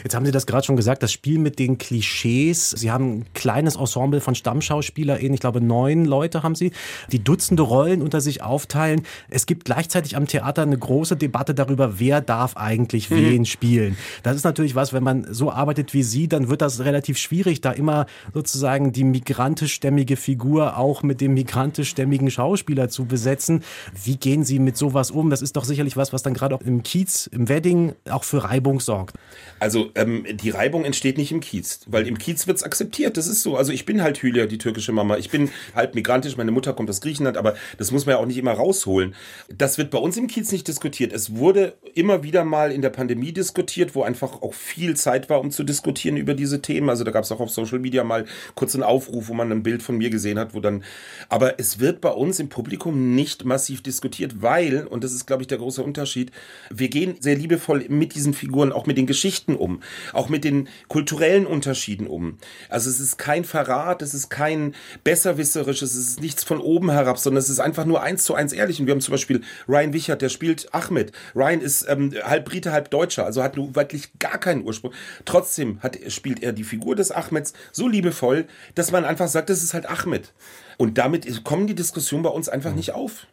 Jetzt 0.04 0.16
haben 0.16 0.26
Sie 0.26 0.32
das 0.32 0.46
gerade 0.46 0.66
schon 0.66 0.76
gesagt, 0.76 1.04
das 1.04 1.12
Spiel 1.12 1.40
mit 1.40 1.60
den 1.60 1.78
Klischees. 1.78 2.72
Sie 2.72 2.92
haben 2.92 3.20
ein 3.20 3.26
kleines 3.34 3.76
Ensemble 3.76 4.22
von 4.22 4.36
StammschauspielerInnen, 4.36 5.34
ich 5.34 5.40
glaube 5.40 5.62
neun 5.62 6.06
Leute 6.06 6.44
haben 6.44 6.56
Sie, 6.56 6.72
die 7.12 7.24
Dutzende 7.24 7.64
Rollen 7.64 8.02
unter 8.02 8.22
sich 8.22 8.42
aufteilen. 8.44 9.02
Es 9.30 9.46
gibt 9.46 9.66
gleichzeitig 9.66 10.16
am 10.16 10.28
Theater 10.28 10.62
eine 10.62 10.78
große 10.78 11.16
Debatte 11.16 11.54
darüber, 11.54 12.00
wer 12.00 12.22
darf 12.22 12.58
eigentlich 12.58 13.10
mhm. 13.10 13.16
wen 13.16 13.46
spielen. 13.46 13.98
Das 14.24 14.36
ist 14.36 14.44
natürlich 14.44 14.76
was, 14.76 14.94
wenn 14.94 15.04
man 15.04 15.28
so 15.34 15.52
arbeitet 15.52 15.94
wie 15.94 16.04
Sie, 16.04 16.28
dann 16.28 16.50
wird 16.50 16.62
das 16.62 16.82
relativ 16.82 17.18
schwierig, 17.18 17.62
da 17.62 17.72
immer 17.72 18.06
sozusagen 18.34 18.92
die 18.92 19.04
migrantischstämmige 19.04 20.18
Figur 20.18 20.78
auch 20.78 21.04
mit 21.04 21.22
dem 21.22 21.34
migrantischstämmigen 21.34 22.32
Schauspieler 22.32 22.90
zu 22.90 23.06
besetzen. 23.06 23.64
Wie 24.04 24.18
gehen 24.18 24.44
Sie 24.44 24.60
mit 24.60 24.78
sowas 24.78 25.12
um? 25.12 25.30
Das 25.30 25.42
ist 25.42 25.56
doch 25.56 25.64
sicherlich 25.64 25.98
was, 25.98 26.14
was 26.14 26.24
dann 26.24 26.34
gerade 26.34 26.56
auch 26.56 26.62
im 26.62 26.84
Kiez, 26.84 27.28
im 27.28 27.50
Wedding 27.50 27.96
auch 28.10 28.24
für 28.24 28.44
Reibung 28.44 28.80
sorgt. 28.80 29.16
Also 29.60 29.65
ähm, 29.96 30.26
die 30.32 30.50
Reibung 30.50 30.86
entsteht 30.86 31.18
nicht 31.18 31.32
im 31.32 31.40
Kiez, 31.40 31.82
weil 31.88 32.08
im 32.08 32.18
Kiez 32.18 32.48
wird's 32.48 32.64
akzeptiert. 32.64 33.18
Das 33.18 33.28
ist 33.28 33.42
so. 33.42 33.56
Also 33.56 33.72
ich 33.72 33.86
bin 33.86 34.02
halt 34.02 34.22
Hülia, 34.22 34.46
die 34.46 34.58
türkische 34.58 34.92
Mama. 34.92 35.18
Ich 35.18 35.30
bin 35.30 35.50
halb 35.74 35.96
migrantisch. 35.96 36.38
Meine 36.38 36.52
Mutter 36.52 36.74
kommt 36.74 36.90
aus 36.90 37.02
Griechenland, 37.02 37.38
aber 37.38 37.56
das 37.78 37.92
muss 37.92 38.06
man 38.06 38.16
ja 38.16 38.22
auch 38.22 38.26
nicht 38.26 38.38
immer 38.38 38.52
rausholen. 38.52 39.16
Das 39.50 39.78
wird 39.78 39.92
bei 39.92 39.98
uns 39.98 40.18
im 40.18 40.28
Kiez 40.28 40.52
nicht 40.52 40.68
diskutiert. 40.68 41.14
Es 41.14 41.36
wurde 41.36 41.74
immer 41.94 42.24
wieder 42.24 42.44
mal 42.44 42.72
in 42.72 42.82
der 42.82 42.90
Pandemie 42.90 43.32
diskutiert, 43.32 43.96
wo 43.96 44.04
einfach 44.04 44.42
auch 44.42 44.54
viel 44.54 44.96
Zeit 44.96 45.30
war, 45.30 45.40
um 45.40 45.52
zu 45.52 45.64
diskutieren 45.64 46.18
über 46.18 46.34
diese 46.34 46.62
Themen. 46.62 46.90
Also 46.90 47.04
da 47.04 47.12
gab's 47.12 47.32
auch 47.32 47.40
auf 47.40 47.50
Social 47.50 47.80
Media 47.80 48.04
mal 48.04 48.26
kurz 48.56 48.76
einen 48.76 48.84
Aufruf, 48.84 49.30
wo 49.30 49.34
man 49.34 49.52
ein 49.52 49.64
Bild 49.64 49.84
von 49.84 49.98
mir 49.98 50.10
gesehen 50.10 50.40
hat, 50.40 50.54
wo 50.54 50.60
dann. 50.60 50.84
Aber 51.30 51.60
es 51.60 51.80
wird 51.80 52.02
bei 52.02 52.12
uns 52.12 52.40
im 52.40 52.50
Publikum 52.50 53.16
nicht 53.16 53.46
massiv 53.46 53.82
diskutiert, 53.82 54.42
weil 54.42 54.86
und 54.86 55.04
das 55.04 55.14
ist, 55.14 55.26
glaube 55.26 55.44
ich, 55.44 55.48
der 55.48 55.58
große 55.58 55.84
Unterschied. 55.84 56.32
Wir 56.70 56.90
gehen 56.90 57.16
sehr 57.20 57.36
liebevoll 57.36 57.86
mit 57.90 58.16
diesen 58.16 58.34
Figuren, 58.34 58.72
auch 58.72 58.86
mit 58.86 58.98
den 58.98 59.08
Geschichten 59.08 59.45
Geschichten 59.46 59.56
um, 59.56 59.82
auch 60.14 60.30
mit 60.30 60.44
den 60.44 60.68
kulturellen 60.88 61.46
Unterschieden 61.46 62.08
um. 62.08 62.38
Also 62.70 62.90
es 62.90 63.00
ist 63.00 63.18
kein 63.18 63.46
Verrat, 63.46 64.02
es 64.02 64.14
ist 64.14 64.30
kein 64.30 64.74
besserwisserisches, 65.04 65.96
es 65.96 66.10
ist 66.10 66.22
nichts 66.22 66.44
von 66.44 66.60
oben 66.60 66.90
herab, 66.90 67.20
sondern 67.20 67.40
es 67.40 67.50
ist 67.50 67.60
einfach 67.60 67.86
nur 67.86 68.02
eins 68.02 68.24
zu 68.24 68.34
eins 68.34 68.54
ehrlich. 68.54 68.80
Und 68.80 68.88
wir 68.88 68.94
haben 68.94 69.02
zum 69.02 69.12
Beispiel 69.12 69.42
Ryan 69.68 69.94
Wichert, 69.94 70.22
der 70.22 70.30
spielt 70.30 70.74
Ahmed. 70.74 71.12
Ryan 71.36 71.62
ist 71.62 71.86
ähm, 71.88 72.14
halb 72.24 72.46
Brite, 72.46 72.72
halb 72.72 72.90
Deutscher, 72.90 73.26
also 73.26 73.44
hat 73.44 73.58
nur 73.58 73.76
wirklich 73.76 74.18
gar 74.20 74.40
keinen 74.40 74.64
Ursprung. 74.64 74.94
Trotzdem 75.26 75.82
hat, 75.82 75.98
spielt 76.08 76.42
er 76.42 76.54
die 76.54 76.64
Figur 76.64 76.96
des 76.96 77.12
Ahmeds 77.12 77.54
so 77.72 77.88
liebevoll, 77.88 78.48
dass 78.74 78.92
man 78.92 79.06
einfach 79.06 79.28
sagt, 79.28 79.50
das 79.50 79.64
ist 79.64 79.74
halt 79.74 79.88
Ahmed. 79.88 80.34
Und 80.78 80.98
damit 80.98 81.44
kommen 81.44 81.68
die 81.68 81.76
Diskussionen 81.76 82.24
bei 82.24 82.30
uns 82.30 82.50
einfach 82.50 82.74
nicht 82.74 82.94
auf. 82.94 83.28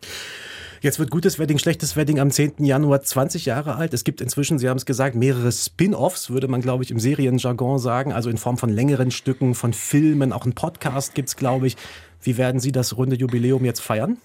Jetzt 0.83 0.99
wird 0.99 1.13
Gutes 1.13 1.39
Wedding, 1.39 1.59
Schlechtes 1.59 1.95
Wedding 1.95 2.19
am 2.19 2.33
10. 2.33 2.65
Januar 2.65 3.01
20 3.01 3.47
Jahre 3.47 3.77
alt. 3.77 3.95
Es 3.95 4.03
gibt 4.03 4.21
inzwischen, 4.21 4.59
Sie 4.59 4.69
haben 4.69 4.79
es 4.79 4.85
gesagt, 4.85 5.15
mehrere 5.15 5.53
Spin-offs, 5.53 6.31
würde 6.31 6.49
man, 6.49 6.61
glaube 6.61 6.83
ich, 6.83 6.91
im 6.91 6.99
Serienjargon 6.99 7.79
sagen. 7.79 8.13
Also 8.13 8.31
in 8.31 8.37
Form 8.37 8.59
von 8.59 8.69
längeren 8.69 9.13
Stücken, 9.13 9.55
von 9.55 9.75
Filmen. 9.75 10.33
Auch 10.33 10.45
ein 10.45 10.55
Podcast 10.55 11.15
gibt 11.15 11.29
es, 11.29 11.37
glaube 11.37 11.69
ich. 11.69 11.77
Wie 12.21 12.37
werden 12.37 12.59
Sie 12.59 12.73
das 12.73 12.97
runde 12.97 13.15
Jubiläum 13.15 13.65
jetzt 13.65 13.79
feiern? 13.79 14.17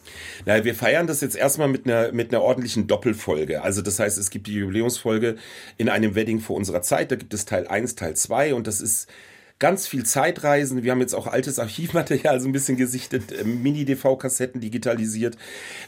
Na, 0.47 0.63
wir 0.63 0.73
feiern 0.73 1.05
das 1.05 1.21
jetzt 1.21 1.35
erstmal 1.35 1.67
mit 1.67 1.85
einer, 1.85 2.11
mit 2.11 2.33
einer 2.33 2.41
ordentlichen 2.41 2.87
Doppelfolge. 2.87 3.61
Also 3.61 3.83
das 3.83 3.99
heißt, 3.99 4.17
es 4.17 4.31
gibt 4.31 4.47
die 4.47 4.55
Jubiläumsfolge 4.55 5.35
in 5.77 5.89
einem 5.89 6.15
Wedding 6.15 6.39
vor 6.39 6.55
unserer 6.55 6.81
Zeit. 6.81 7.11
Da 7.11 7.17
gibt 7.17 7.35
es 7.35 7.45
Teil 7.45 7.67
1, 7.67 7.93
Teil 7.93 8.15
2 8.15 8.55
und 8.55 8.65
das 8.65 8.81
ist 8.81 9.07
ganz 9.59 9.87
viel 9.87 10.05
Zeitreisen. 10.05 10.83
Wir 10.83 10.91
haben 10.91 11.01
jetzt 11.01 11.15
auch 11.15 11.25
altes 11.25 11.57
Archivmaterial 11.57 12.39
so 12.39 12.47
ein 12.47 12.51
bisschen 12.51 12.77
gesichtet, 12.77 13.31
äh, 13.31 13.43
Mini-DV-Kassetten 13.43 14.61
digitalisiert. 14.61 15.37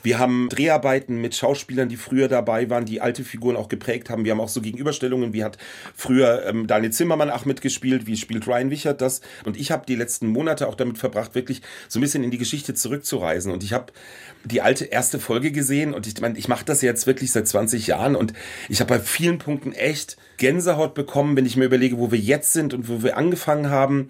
Wir 0.02 0.18
haben 0.18 0.50
Dreharbeiten 0.50 1.22
mit 1.22 1.36
Schauspielern, 1.36 1.90
die 1.90 1.98
früher 1.98 2.28
dabei 2.28 2.70
waren, 2.70 2.86
die 2.86 3.02
alte 3.02 3.24
Figuren 3.24 3.56
auch 3.56 3.70
geprägt 3.70 4.10
haben. 4.10 4.26
Wir 4.26 4.32
haben 4.32 4.42
auch 4.42 4.50
so 4.50 4.62
Gegenüberstellungen, 4.62 5.34
wie 5.34 5.44
hat 5.44 5.58
früher 5.96 6.46
ähm, 6.48 6.66
Daniel 6.66 6.92
Zimmermann 6.92 7.30
Ahmed 7.30 7.62
gespielt, 7.62 8.08
wie 8.08 8.18
spielt 8.18 8.48
Ryan 8.48 8.72
Wichert 8.72 9.02
das. 9.02 9.22
Und 9.46 9.58
ich 9.58 9.72
habe 9.72 9.86
die 9.86 9.96
letzten 9.96 10.28
Monate 10.28 10.68
auch 10.68 10.76
damit 10.76 10.98
verbracht, 10.98 11.36
wirklich 11.36 11.62
so 11.88 12.00
ein 12.00 12.02
bisschen 12.02 12.24
in 12.24 12.32
die 12.32 12.38
Geschichte 12.38 12.74
zurückzureisen. 12.74 13.52
Und 13.52 13.64
ich 13.64 13.74
habe 13.74 13.94
die 14.46 14.62
alte 14.62 14.86
erste 14.86 15.20
Folge 15.20 15.52
gesehen 15.52 15.94
und 15.94 16.08
ich 16.08 16.20
meine, 16.22 16.38
ich 16.38 16.48
mache 16.48 16.66
das 16.66 16.82
jetzt 16.82 17.08
wirklich 17.08 17.32
seit 17.32 17.48
20 17.48 17.88
Jahren 17.88 18.16
und 18.16 18.34
ich 18.70 18.80
habe 18.80 18.96
bei 18.96 19.00
vielen 19.00 19.38
Punkten 19.38 19.74
echt 19.74 20.18
Gänsehaut 20.38 20.94
bekommen, 20.94 21.36
wenn 21.36 21.46
ich 21.46 21.58
mir 21.58 21.66
überlege, 21.66 21.98
wo 21.98 22.12
wir 22.12 22.20
jetzt 22.20 22.54
sind 22.54 22.74
und 22.74 22.88
wo 22.88 23.04
wir 23.04 23.18
angefangen 23.18 23.59
haben. 23.68 24.10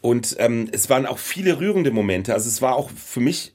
Und 0.00 0.36
ähm, 0.38 0.68
es 0.72 0.90
waren 0.90 1.06
auch 1.06 1.18
viele 1.18 1.60
rührende 1.60 1.90
Momente. 1.90 2.34
Also 2.34 2.48
es 2.48 2.60
war 2.60 2.76
auch 2.76 2.90
für 2.90 3.20
mich 3.20 3.52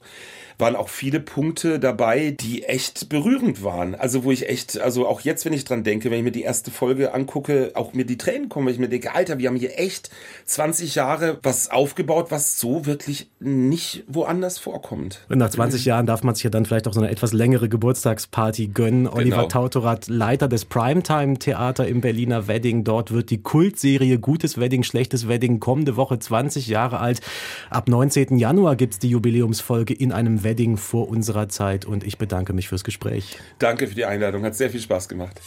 waren 0.60 0.76
auch 0.76 0.88
viele 0.88 1.20
Punkte 1.20 1.78
dabei, 1.78 2.36
die 2.38 2.64
echt 2.64 3.08
berührend 3.08 3.64
waren. 3.64 3.94
Also 3.94 4.24
wo 4.24 4.30
ich 4.30 4.48
echt, 4.48 4.78
also 4.80 5.06
auch 5.06 5.22
jetzt, 5.22 5.44
wenn 5.44 5.52
ich 5.52 5.64
dran 5.64 5.84
denke, 5.84 6.10
wenn 6.10 6.18
ich 6.18 6.24
mir 6.24 6.32
die 6.32 6.42
erste 6.42 6.70
Folge 6.70 7.14
angucke, 7.14 7.72
auch 7.74 7.92
mir 7.94 8.04
die 8.04 8.18
Tränen 8.18 8.48
kommen, 8.48 8.66
weil 8.66 8.74
ich 8.74 8.78
mir 8.78 8.88
denke, 8.88 9.14
Alter, 9.14 9.38
wir 9.38 9.48
haben 9.48 9.56
hier 9.56 9.78
echt 9.78 10.10
20 10.44 10.94
Jahre 10.94 11.38
was 11.42 11.70
aufgebaut, 11.70 12.26
was 12.30 12.60
so 12.60 12.86
wirklich 12.86 13.28
nicht 13.40 14.04
woanders 14.06 14.58
vorkommt. 14.58 15.20
Und 15.28 15.38
nach 15.38 15.50
20 15.50 15.84
Jahren 15.84 16.06
darf 16.06 16.22
man 16.22 16.34
sich 16.34 16.44
ja 16.44 16.50
dann 16.50 16.66
vielleicht 16.66 16.86
auch 16.86 16.92
so 16.92 17.00
eine 17.00 17.10
etwas 17.10 17.32
längere 17.32 17.68
Geburtstagsparty 17.68 18.68
gönnen. 18.68 19.06
Oliver 19.06 19.36
genau. 19.36 19.48
Tautorat, 19.48 20.08
Leiter 20.08 20.48
des 20.48 20.66
Primetime-Theater 20.66 21.86
im 21.86 22.00
Berliner 22.00 22.48
Wedding. 22.48 22.84
Dort 22.84 23.12
wird 23.12 23.30
die 23.30 23.42
Kultserie 23.42 24.18
Gutes 24.18 24.58
Wedding, 24.58 24.82
Schlechtes 24.82 25.28
Wedding 25.28 25.60
kommende 25.60 25.96
Woche 25.96 26.18
20 26.18 26.66
Jahre 26.66 27.00
alt. 27.00 27.20
Ab 27.70 27.88
19. 27.88 28.36
Januar 28.36 28.76
gibt 28.76 28.94
es 28.94 28.98
die 28.98 29.08
Jubiläumsfolge 29.08 29.94
in 29.94 30.12
einem 30.12 30.44
Wedding 30.44 30.49
vor 30.76 31.08
unserer 31.08 31.48
Zeit 31.48 31.84
und 31.84 32.04
ich 32.04 32.18
bedanke 32.18 32.52
mich 32.52 32.68
fürs 32.68 32.84
Gespräch. 32.84 33.38
Danke 33.58 33.86
für 33.86 33.94
die 33.94 34.04
Einladung, 34.04 34.44
hat 34.44 34.54
sehr 34.54 34.70
viel 34.70 34.80
Spaß 34.80 35.08
gemacht. 35.08 35.40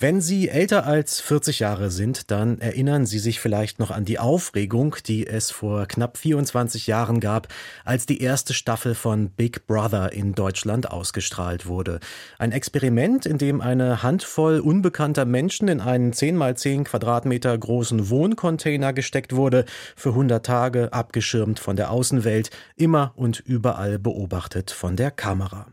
Wenn 0.00 0.20
Sie 0.20 0.48
älter 0.48 0.86
als 0.86 1.20
40 1.20 1.58
Jahre 1.58 1.90
sind, 1.90 2.30
dann 2.30 2.60
erinnern 2.60 3.04
Sie 3.04 3.18
sich 3.18 3.40
vielleicht 3.40 3.80
noch 3.80 3.90
an 3.90 4.04
die 4.04 4.20
Aufregung, 4.20 4.94
die 5.04 5.26
es 5.26 5.50
vor 5.50 5.86
knapp 5.86 6.18
24 6.18 6.86
Jahren 6.86 7.18
gab, 7.18 7.48
als 7.84 8.06
die 8.06 8.22
erste 8.22 8.54
Staffel 8.54 8.94
von 8.94 9.30
Big 9.30 9.66
Brother 9.66 10.12
in 10.12 10.36
Deutschland 10.36 10.88
ausgestrahlt 10.88 11.66
wurde. 11.66 11.98
Ein 12.38 12.52
Experiment, 12.52 13.26
in 13.26 13.38
dem 13.38 13.60
eine 13.60 14.04
Handvoll 14.04 14.60
unbekannter 14.60 15.24
Menschen 15.24 15.66
in 15.66 15.80
einen 15.80 16.12
10 16.12 16.36
mal 16.36 16.56
10 16.56 16.84
Quadratmeter 16.84 17.58
großen 17.58 18.08
Wohncontainer 18.08 18.92
gesteckt 18.92 19.34
wurde, 19.34 19.64
für 19.96 20.10
100 20.10 20.46
Tage 20.46 20.92
abgeschirmt 20.92 21.58
von 21.58 21.74
der 21.74 21.90
Außenwelt, 21.90 22.50
immer 22.76 23.14
und 23.16 23.40
überall 23.40 23.98
beobachtet 23.98 24.70
von 24.70 24.94
der 24.94 25.10
Kamera. 25.10 25.66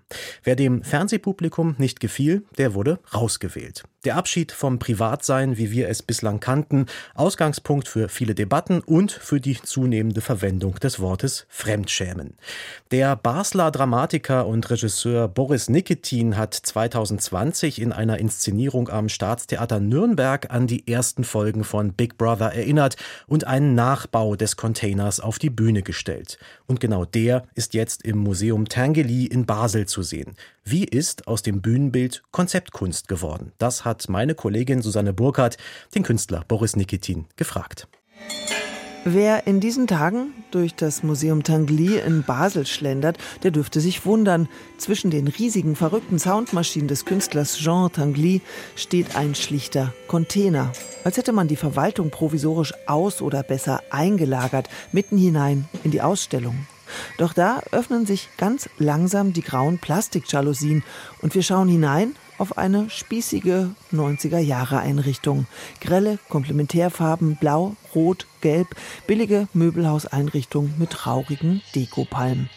Wer 0.43 0.55
dem 0.55 0.81
Fernsehpublikum 0.81 1.75
nicht 1.77 1.99
gefiel, 1.99 2.43
der 2.57 2.73
wurde 2.73 2.97
rausgewählt. 3.13 3.83
Der 4.03 4.14
Abschied 4.15 4.51
vom 4.51 4.79
Privatsein, 4.79 5.57
wie 5.57 5.71
wir 5.71 5.89
es 5.89 6.01
bislang 6.01 6.39
kannten, 6.39 6.87
Ausgangspunkt 7.13 7.87
für 7.87 8.09
viele 8.09 8.33
Debatten 8.33 8.79
und 8.79 9.11
für 9.11 9.39
die 9.39 9.61
zunehmende 9.61 10.21
Verwendung 10.21 10.75
des 10.75 10.99
Wortes 10.99 11.45
Fremdschämen. 11.49 12.35
Der 12.91 13.15
Basler 13.15 13.71
Dramatiker 13.71 14.47
und 14.47 14.69
Regisseur 14.69 15.27
Boris 15.27 15.69
Nikitin 15.69 16.37
hat 16.37 16.53
2020 16.53 17.81
in 17.81 17.91
einer 17.91 18.17
Inszenierung 18.17 18.89
am 18.89 19.09
Staatstheater 19.09 19.79
Nürnberg 19.79 20.51
an 20.51 20.67
die 20.67 20.87
ersten 20.87 21.23
Folgen 21.23 21.63
von 21.63 21.93
Big 21.93 22.17
Brother 22.17 22.53
erinnert 22.53 22.95
und 23.27 23.45
einen 23.45 23.75
Nachbau 23.75 24.35
des 24.35 24.55
Containers 24.55 25.19
auf 25.19 25.39
die 25.39 25.49
Bühne 25.49 25.83
gestellt. 25.83 26.37
Und 26.65 26.79
genau 26.79 27.05
der 27.05 27.43
ist 27.53 27.73
jetzt 27.73 28.03
im 28.03 28.17
Museum 28.17 28.67
Tangeli 28.67 29.25
in 29.25 29.45
Basel 29.45 29.85
zu 29.85 30.01
sehen. 30.01 30.35
Wie 30.63 30.83
ist 30.83 31.27
aus 31.27 31.43
dem 31.43 31.61
Bühnenbild 31.61 32.23
Konzeptkunst 32.31 33.07
geworden? 33.07 33.51
Das 33.59 33.85
hat 33.85 34.04
meine 34.09 34.35
Kollegin 34.35 34.81
Susanne 34.81 35.13
Burkhardt 35.13 35.57
den 35.93 36.03
Künstler 36.03 36.43
Boris 36.47 36.75
Nikitin 36.75 37.25
gefragt. 37.35 37.87
Wer 39.07 39.45
in 39.45 39.59
diesen 39.59 39.85
Tagen 39.85 40.33
durch 40.49 40.73
das 40.73 41.03
Museum 41.03 41.43
Tangli 41.43 41.99
in 41.99 42.23
Basel 42.23 42.65
schlendert, 42.65 43.19
der 43.43 43.51
dürfte 43.51 43.79
sich 43.79 44.03
wundern. 44.03 44.49
Zwischen 44.79 45.11
den 45.11 45.27
riesigen, 45.27 45.75
verrückten 45.75 46.17
Soundmaschinen 46.17 46.87
des 46.87 47.05
Künstlers 47.05 47.55
Jean 47.59 47.91
Tangli 47.91 48.41
steht 48.75 49.15
ein 49.15 49.35
schlichter 49.35 49.93
Container. 50.07 50.71
Als 51.03 51.17
hätte 51.17 51.33
man 51.33 51.47
die 51.47 51.55
Verwaltung 51.55 52.09
provisorisch 52.09 52.73
aus- 52.87 53.21
oder 53.21 53.43
besser 53.43 53.83
eingelagert, 53.91 54.69
mitten 54.91 55.19
hinein 55.19 55.69
in 55.83 55.91
die 55.91 56.01
Ausstellung. 56.01 56.65
Doch 57.19 57.33
da 57.33 57.61
öffnen 57.71 58.07
sich 58.07 58.29
ganz 58.37 58.69
langsam 58.79 59.33
die 59.33 59.43
grauen 59.43 59.77
Plastikjalousien 59.77 60.83
und 61.21 61.35
wir 61.35 61.43
schauen 61.43 61.67
hinein 61.67 62.15
auf 62.37 62.57
eine 62.57 62.89
spießige 62.89 63.71
90er 63.93 64.39
Jahre 64.39 64.79
Einrichtung. 64.79 65.47
Grelle 65.81 66.19
Komplementärfarben 66.29 67.37
blau, 67.37 67.75
rot, 67.93 68.27
gelb, 68.41 68.67
billige 69.07 69.47
Möbelhauseinrichtung 69.53 70.73
mit 70.77 70.91
traurigen 70.91 71.61
Dekopalmen. 71.73 72.49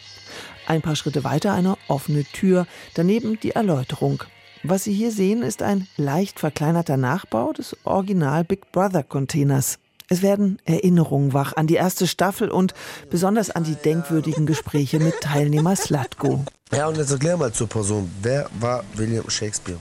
Ein 0.67 0.81
paar 0.81 0.95
Schritte 0.95 1.23
weiter 1.23 1.53
eine 1.53 1.77
offene 1.87 2.23
Tür, 2.23 2.67
daneben 2.93 3.39
die 3.39 3.51
Erläuterung. 3.51 4.23
Was 4.61 4.83
Sie 4.83 4.93
hier 4.93 5.11
sehen, 5.11 5.41
ist 5.41 5.61
ein 5.61 5.87
leicht 5.95 6.39
verkleinerter 6.39 6.97
Nachbau 6.97 7.53
des 7.53 7.75
Original 7.85 8.43
Big 8.43 8.71
Brother 8.71 9.03
Containers. 9.03 9.79
Es 10.09 10.21
werden 10.21 10.59
Erinnerungen 10.65 11.33
wach 11.33 11.55
an 11.55 11.67
die 11.67 11.75
erste 11.75 12.07
Staffel 12.07 12.49
und 12.49 12.73
besonders 13.09 13.51
an 13.51 13.63
die 13.63 13.75
denkwürdigen 13.75 14.45
Gespräche 14.45 14.99
mit 14.99 15.21
Teilnehmer 15.21 15.75
Slatko. 15.75 16.43
Ja, 16.71 16.87
und 16.87 16.97
jetzt 16.97 17.11
erklär 17.11 17.35
mal 17.35 17.51
zur 17.51 17.67
Person, 17.67 18.11
wer 18.21 18.47
war 18.59 18.83
William 18.93 19.27
Shakespeare? 19.27 19.79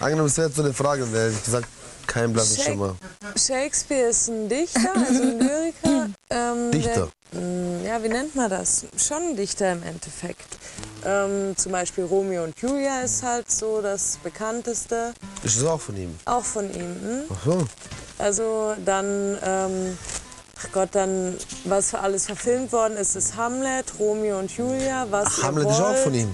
Angenommen, 0.00 0.26
es 0.26 0.36
wäre 0.36 0.48
jetzt 0.48 0.56
so 0.56 0.62
eine 0.64 0.72
Frage, 0.72 1.06
wer 1.12 1.30
hätte 1.30 1.44
gesagt, 1.44 1.68
kein 2.08 2.32
blassen 2.32 2.60
Schimmer. 2.60 2.96
Shakespeare 3.36 4.08
ist 4.08 4.28
ein 4.28 4.48
Dichter, 4.48 4.92
also 4.96 5.22
ein 5.22 5.38
Lyriker. 5.38 6.10
Ähm, 6.34 6.70
Dichter? 6.70 7.10
Der, 7.34 7.40
mm, 7.42 7.84
ja, 7.84 8.02
wie 8.02 8.08
nennt 8.08 8.34
man 8.34 8.48
das? 8.48 8.86
Schon 8.96 9.18
ein 9.22 9.36
Dichter 9.36 9.70
im 9.72 9.82
Endeffekt. 9.82 10.56
Ähm, 11.04 11.54
zum 11.58 11.72
Beispiel 11.72 12.04
Romeo 12.04 12.44
und 12.44 12.58
Julia 12.58 13.02
ist 13.02 13.22
halt 13.22 13.50
so 13.50 13.82
das 13.82 14.18
bekannteste. 14.22 15.12
Ist 15.42 15.58
das 15.58 15.64
auch 15.66 15.78
von 15.80 15.94
ihm? 15.94 16.18
Auch 16.24 16.42
von 16.42 16.72
ihm. 16.72 16.96
Hm? 17.02 17.22
Ach 17.28 17.44
so. 17.44 17.66
Also 18.18 18.74
dann, 18.82 19.36
ähm, 19.44 19.98
ach 20.62 20.72
Gott, 20.72 20.90
dann, 20.92 21.36
was 21.64 21.90
für 21.90 22.00
alles 22.00 22.26
verfilmt 22.26 22.72
worden 22.72 22.96
ist, 22.96 23.16
ist 23.16 23.36
Hamlet, 23.36 23.98
Romeo 23.98 24.38
und 24.38 24.50
Julia. 24.56 25.06
Was 25.10 25.38
ach, 25.38 25.44
Hamlet 25.44 25.70
ist 25.70 25.80
auch 25.80 25.96
von 25.96 26.14
ihm. 26.14 26.28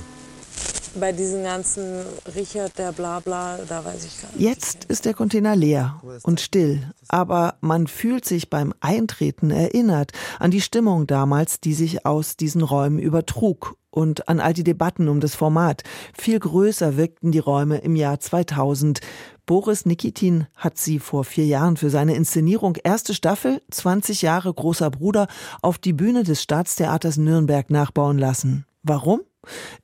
Bei 0.95 1.13
diesen 1.13 1.45
ganzen 1.45 2.03
Richard, 2.35 2.79
der 2.79 2.93
Blabla, 2.93 3.59
da 3.69 3.85
weiß 3.85 4.05
ich 4.05 4.23
gar 4.23 4.33
nicht. 4.33 4.41
Jetzt 4.41 4.85
ist 4.85 5.05
der 5.05 5.15
Container 5.15 5.57
leer 5.57 6.01
und 6.23 6.41
still, 6.41 6.93
aber 7.09 7.57
man 7.61 7.87
fühlt 7.87 8.25
sich 8.25 8.51
beim 8.51 8.75
Eintreten 8.81 9.51
erinnert 9.51 10.13
an 10.39 10.51
die 10.51 10.61
Stimmung 10.61 11.07
damals, 11.07 11.61
die 11.61 11.75
sich 11.75 12.07
aus 12.07 12.37
diesen 12.37 12.63
Räumen 12.63 12.99
übertrug 12.99 13.77
und 13.91 14.29
an 14.29 14.41
all 14.41 14.53
die 14.53 14.65
Debatten 14.65 15.09
um 15.09 15.21
das 15.21 15.35
Format. 15.35 15.83
Viel 16.17 16.39
größer 16.39 16.97
wirkten 16.97 17.33
die 17.33 17.39
Räume 17.39 17.79
im 17.79 17.97
Jahr 17.97 18.21
2000. 18.21 19.01
Boris 19.47 19.87
Nikitin 19.87 20.47
hat 20.57 20.77
sie 20.79 20.99
vor 20.99 21.25
vier 21.25 21.47
Jahren 21.47 21.77
für 21.77 21.91
seine 21.91 22.15
Inszenierung 22.15 22.77
erste 22.85 23.15
Staffel 23.15 23.63
20 23.71 24.23
Jahre 24.23 24.53
großer 24.53 24.91
Bruder 24.91 25.27
auf 25.63 25.79
die 25.79 25.95
Bühne 25.95 26.23
des 26.23 26.43
Staatstheaters 26.43 27.17
Nürnberg 27.17 27.71
nachbauen 27.71 28.19
lassen. 28.19 28.67
Warum? 28.83 29.21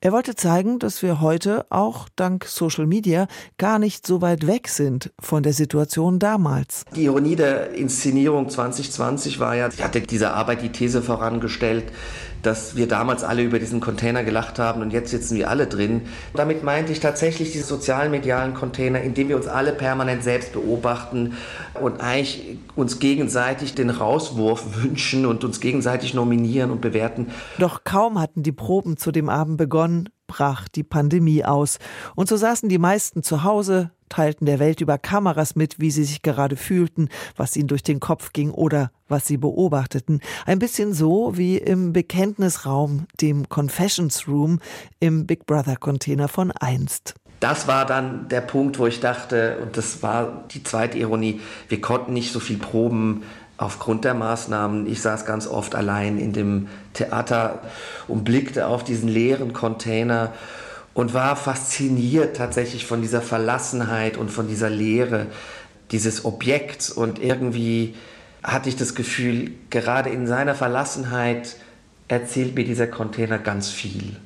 Er 0.01 0.13
wollte 0.13 0.35
zeigen, 0.35 0.79
dass 0.79 1.03
wir 1.03 1.21
heute 1.21 1.67
auch 1.71 2.09
dank 2.17 2.45
Social 2.45 2.87
Media 2.87 3.27
gar 3.57 3.79
nicht 3.79 4.07
so 4.07 4.21
weit 4.21 4.47
weg 4.47 4.69
sind 4.69 5.13
von 5.21 5.43
der 5.43 5.53
Situation 5.53 6.19
damals. 6.19 6.85
Die 6.95 7.05
Ironie 7.05 7.37
der 7.37 7.73
Inszenierung 7.73 8.49
2020 8.49 9.39
war 9.41 9.55
ja, 9.55 9.69
ich 9.69 9.83
hatte 9.83 10.01
diese 10.01 10.33
Arbeit 10.33 10.63
die 10.63 10.71
These 10.71 11.03
vorangestellt, 11.03 11.85
dass 12.47 12.77
wir 12.77 12.89
damals 12.89 13.25
alle 13.25 13.43
über 13.43 13.59
diesen 13.59 13.81
Container 13.81 14.25
gelacht 14.25 14.59
haben 14.59 14.83
und 14.83 14.93
jetzt 14.93 15.11
sitzen 15.11 15.37
wir 15.37 15.51
alle 15.51 15.67
drin. 15.67 16.03
Damit 16.35 16.63
meinte 16.63 16.93
ich 16.93 17.01
tatsächlich 17.01 17.53
diese 17.53 17.65
sozialen 17.65 18.11
medialen 18.11 18.55
Container, 18.55 19.01
in 19.01 19.15
dem 19.15 19.29
wir 19.29 19.37
uns 19.37 19.47
alle 19.47 19.73
permanent 19.73 20.23
selbst 20.23 20.53
beobachten 20.53 21.35
und 21.81 22.01
eigentlich 22.01 22.59
uns 22.77 22.99
gegenseitig 22.99 23.75
den 23.75 23.91
Rauswurf 23.91 24.83
wünschen 24.83 25.27
und 25.27 25.45
uns 25.45 25.61
gegenseitig 25.61 26.15
nominieren 26.15 26.71
und 26.71 26.81
bewerten. 26.81 27.29
Doch 27.59 27.85
kaum 27.85 28.21
hatten 28.21 28.43
die 28.43 28.53
Proben 28.53 28.97
zu 28.97 29.13
dem 29.13 29.29
Abend 29.29 29.57
begonnen, 29.57 30.09
brach 30.27 30.69
die 30.69 30.83
Pandemie 30.83 31.45
aus. 31.45 31.79
Und 32.15 32.29
so 32.29 32.37
saßen 32.37 32.69
die 32.69 32.79
meisten 32.79 33.23
zu 33.23 33.45
Hause, 33.45 33.91
teilten 34.09 34.47
der 34.47 34.59
Welt 34.59 34.81
über 34.81 34.99
Kameras 34.99 35.57
mit, 35.57 35.81
wie 35.81 35.91
sie 35.91 36.05
sich 36.05 36.23
gerade 36.23 36.57
fühlten, 36.57 37.09
was 37.37 37.57
ihnen 37.57 37.69
durch 37.69 37.83
den 37.83 38.01
Kopf 38.01 38.33
ging 38.33 38.51
oder 38.51 38.91
was 39.09 39.27
sie 39.27 39.37
beobachteten. 39.37 40.21
Ein 40.47 40.59
bisschen 40.59 40.95
so 40.95 41.37
wie 41.37 41.59
im 41.59 41.93
Bekenntnisraum, 41.93 43.07
dem 43.21 43.49
Confessions 43.49 44.29
Room 44.29 44.61
im 45.01 45.27
Big 45.27 45.47
Brother 45.47 45.77
Container 45.77 46.29
von 46.29 46.51
einst. 46.53 47.15
Das 47.41 47.69
war 47.69 47.85
dann 47.85 48.29
der 48.29 48.41
Punkt, 48.41 48.79
wo 48.79 48.87
ich 48.87 49.01
dachte, 49.01 49.59
und 49.61 49.77
das 49.77 50.03
war 50.03 50.45
die 50.51 50.63
zweite 50.63 50.99
Ironie, 50.99 51.41
wir 51.69 51.81
konnten 51.81 52.15
nicht 52.15 52.33
so 52.33 52.41
viel 52.41 52.57
proben, 52.57 53.23
aufgrund 53.57 54.05
der 54.05 54.15
Maßnahmen. 54.15 54.87
Ich 54.87 55.01
saß 55.01 55.27
ganz 55.27 55.47
oft 55.47 55.75
allein 55.75 56.19
in 56.19 56.33
dem 56.33 56.69
Theater 56.93 57.61
und 58.09 58.25
blickte 58.25 58.67
auf 58.67 58.83
diesen 58.83 59.09
leeren 59.09 59.53
Container 59.53 60.33
und 60.95 61.13
war 61.13 61.37
fasziniert 61.37 62.37
tatsächlich 62.37 62.87
von 62.87 63.03
dieser 63.03 63.21
Verlassenheit 63.21 64.17
und 64.17 64.31
von 64.31 64.49
dieser 64.49 64.71
Leere 64.71 65.27
dieses 65.91 66.25
Objekts. 66.25 66.91
Und 66.91 67.21
irgendwie 67.21 67.95
hatte 68.43 68.69
ich 68.69 68.77
das 68.77 68.95
Gefühl, 68.95 69.53
gerade 69.71 70.11
in 70.11 70.27
seiner 70.27 70.55
Verlassenheit 70.55 71.57
erzählt 72.09 72.55
mir 72.55 72.65
dieser 72.65 72.87
Container 72.87 73.39
ganz 73.39 73.71
viel. 73.71 74.17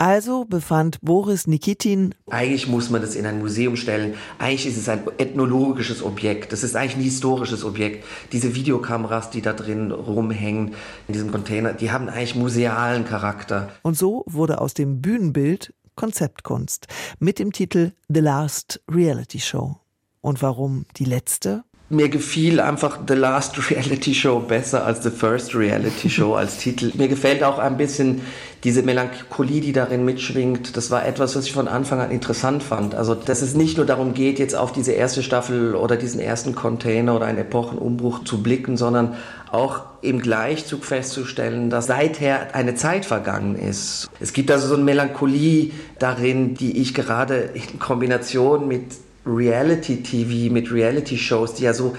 Also 0.00 0.44
befand 0.44 1.00
Boris 1.02 1.48
Nikitin, 1.48 2.14
eigentlich 2.30 2.68
muss 2.68 2.88
man 2.88 3.00
das 3.00 3.16
in 3.16 3.26
ein 3.26 3.40
Museum 3.40 3.74
stellen. 3.74 4.14
Eigentlich 4.38 4.66
ist 4.68 4.76
es 4.76 4.88
ein 4.88 5.02
ethnologisches 5.18 6.04
Objekt. 6.04 6.52
Das 6.52 6.62
ist 6.62 6.76
eigentlich 6.76 6.96
ein 6.98 7.02
historisches 7.02 7.64
Objekt. 7.64 8.04
Diese 8.30 8.54
Videokameras, 8.54 9.30
die 9.30 9.42
da 9.42 9.52
drin 9.52 9.90
rumhängen, 9.90 10.74
in 11.08 11.14
diesem 11.14 11.32
Container, 11.32 11.72
die 11.72 11.90
haben 11.90 12.08
eigentlich 12.08 12.36
musealen 12.36 13.06
Charakter. 13.06 13.70
Und 13.82 13.98
so 13.98 14.22
wurde 14.28 14.60
aus 14.60 14.72
dem 14.72 15.02
Bühnenbild 15.02 15.74
Konzeptkunst 15.98 16.86
mit 17.18 17.40
dem 17.40 17.52
Titel 17.52 17.90
The 18.08 18.20
Last 18.20 18.80
Reality 18.88 19.40
Show. 19.40 19.78
Und 20.20 20.40
warum 20.42 20.86
die 20.96 21.04
letzte? 21.04 21.64
Mir 21.90 22.08
gefiel 22.08 22.60
einfach 22.60 23.00
The 23.08 23.14
Last 23.14 23.58
Reality 23.70 24.14
Show 24.14 24.38
besser 24.38 24.86
als 24.86 25.02
The 25.02 25.10
First 25.10 25.56
Reality 25.56 26.08
Show 26.08 26.34
als 26.34 26.58
Titel. 26.58 26.92
Mir 26.94 27.08
gefällt 27.08 27.42
auch 27.42 27.58
ein 27.58 27.76
bisschen 27.76 28.20
diese 28.64 28.82
Melancholie, 28.82 29.60
die 29.60 29.72
darin 29.72 30.04
mitschwingt. 30.04 30.76
Das 30.76 30.90
war 30.90 31.06
etwas, 31.06 31.36
was 31.36 31.44
ich 31.44 31.52
von 31.52 31.68
Anfang 31.68 32.00
an 32.00 32.10
interessant 32.10 32.62
fand. 32.62 32.94
Also, 32.94 33.14
dass 33.14 33.42
es 33.42 33.54
nicht 33.54 33.76
nur 33.76 33.86
darum 33.86 34.14
geht, 34.14 34.38
jetzt 34.38 34.56
auf 34.56 34.72
diese 34.72 34.92
erste 34.92 35.22
Staffel 35.22 35.74
oder 35.74 35.96
diesen 35.96 36.20
ersten 36.20 36.54
Container 36.54 37.14
oder 37.14 37.26
einen 37.26 37.38
Epochenumbruch 37.38 38.24
zu 38.24 38.42
blicken, 38.42 38.76
sondern 38.76 39.14
auch 39.52 39.82
im 40.02 40.20
Gleichzug 40.20 40.84
festzustellen, 40.84 41.70
dass 41.70 41.86
seither 41.86 42.54
eine 42.54 42.74
Zeit 42.74 43.06
vergangen 43.06 43.56
ist. 43.56 44.08
Es 44.20 44.32
gibt 44.32 44.50
also 44.50 44.66
so 44.68 44.74
eine 44.74 44.84
Melancholie 44.84 45.70
darin, 45.98 46.54
die 46.54 46.80
ich 46.80 46.94
gerade 46.94 47.50
in 47.54 47.78
Kombination 47.78 48.66
mit 48.66 48.84
Reality-TV, 49.24 50.52
mit 50.52 50.72
Reality-Shows, 50.72 51.54
die 51.54 51.64
ja 51.64 51.74
so 51.74 51.94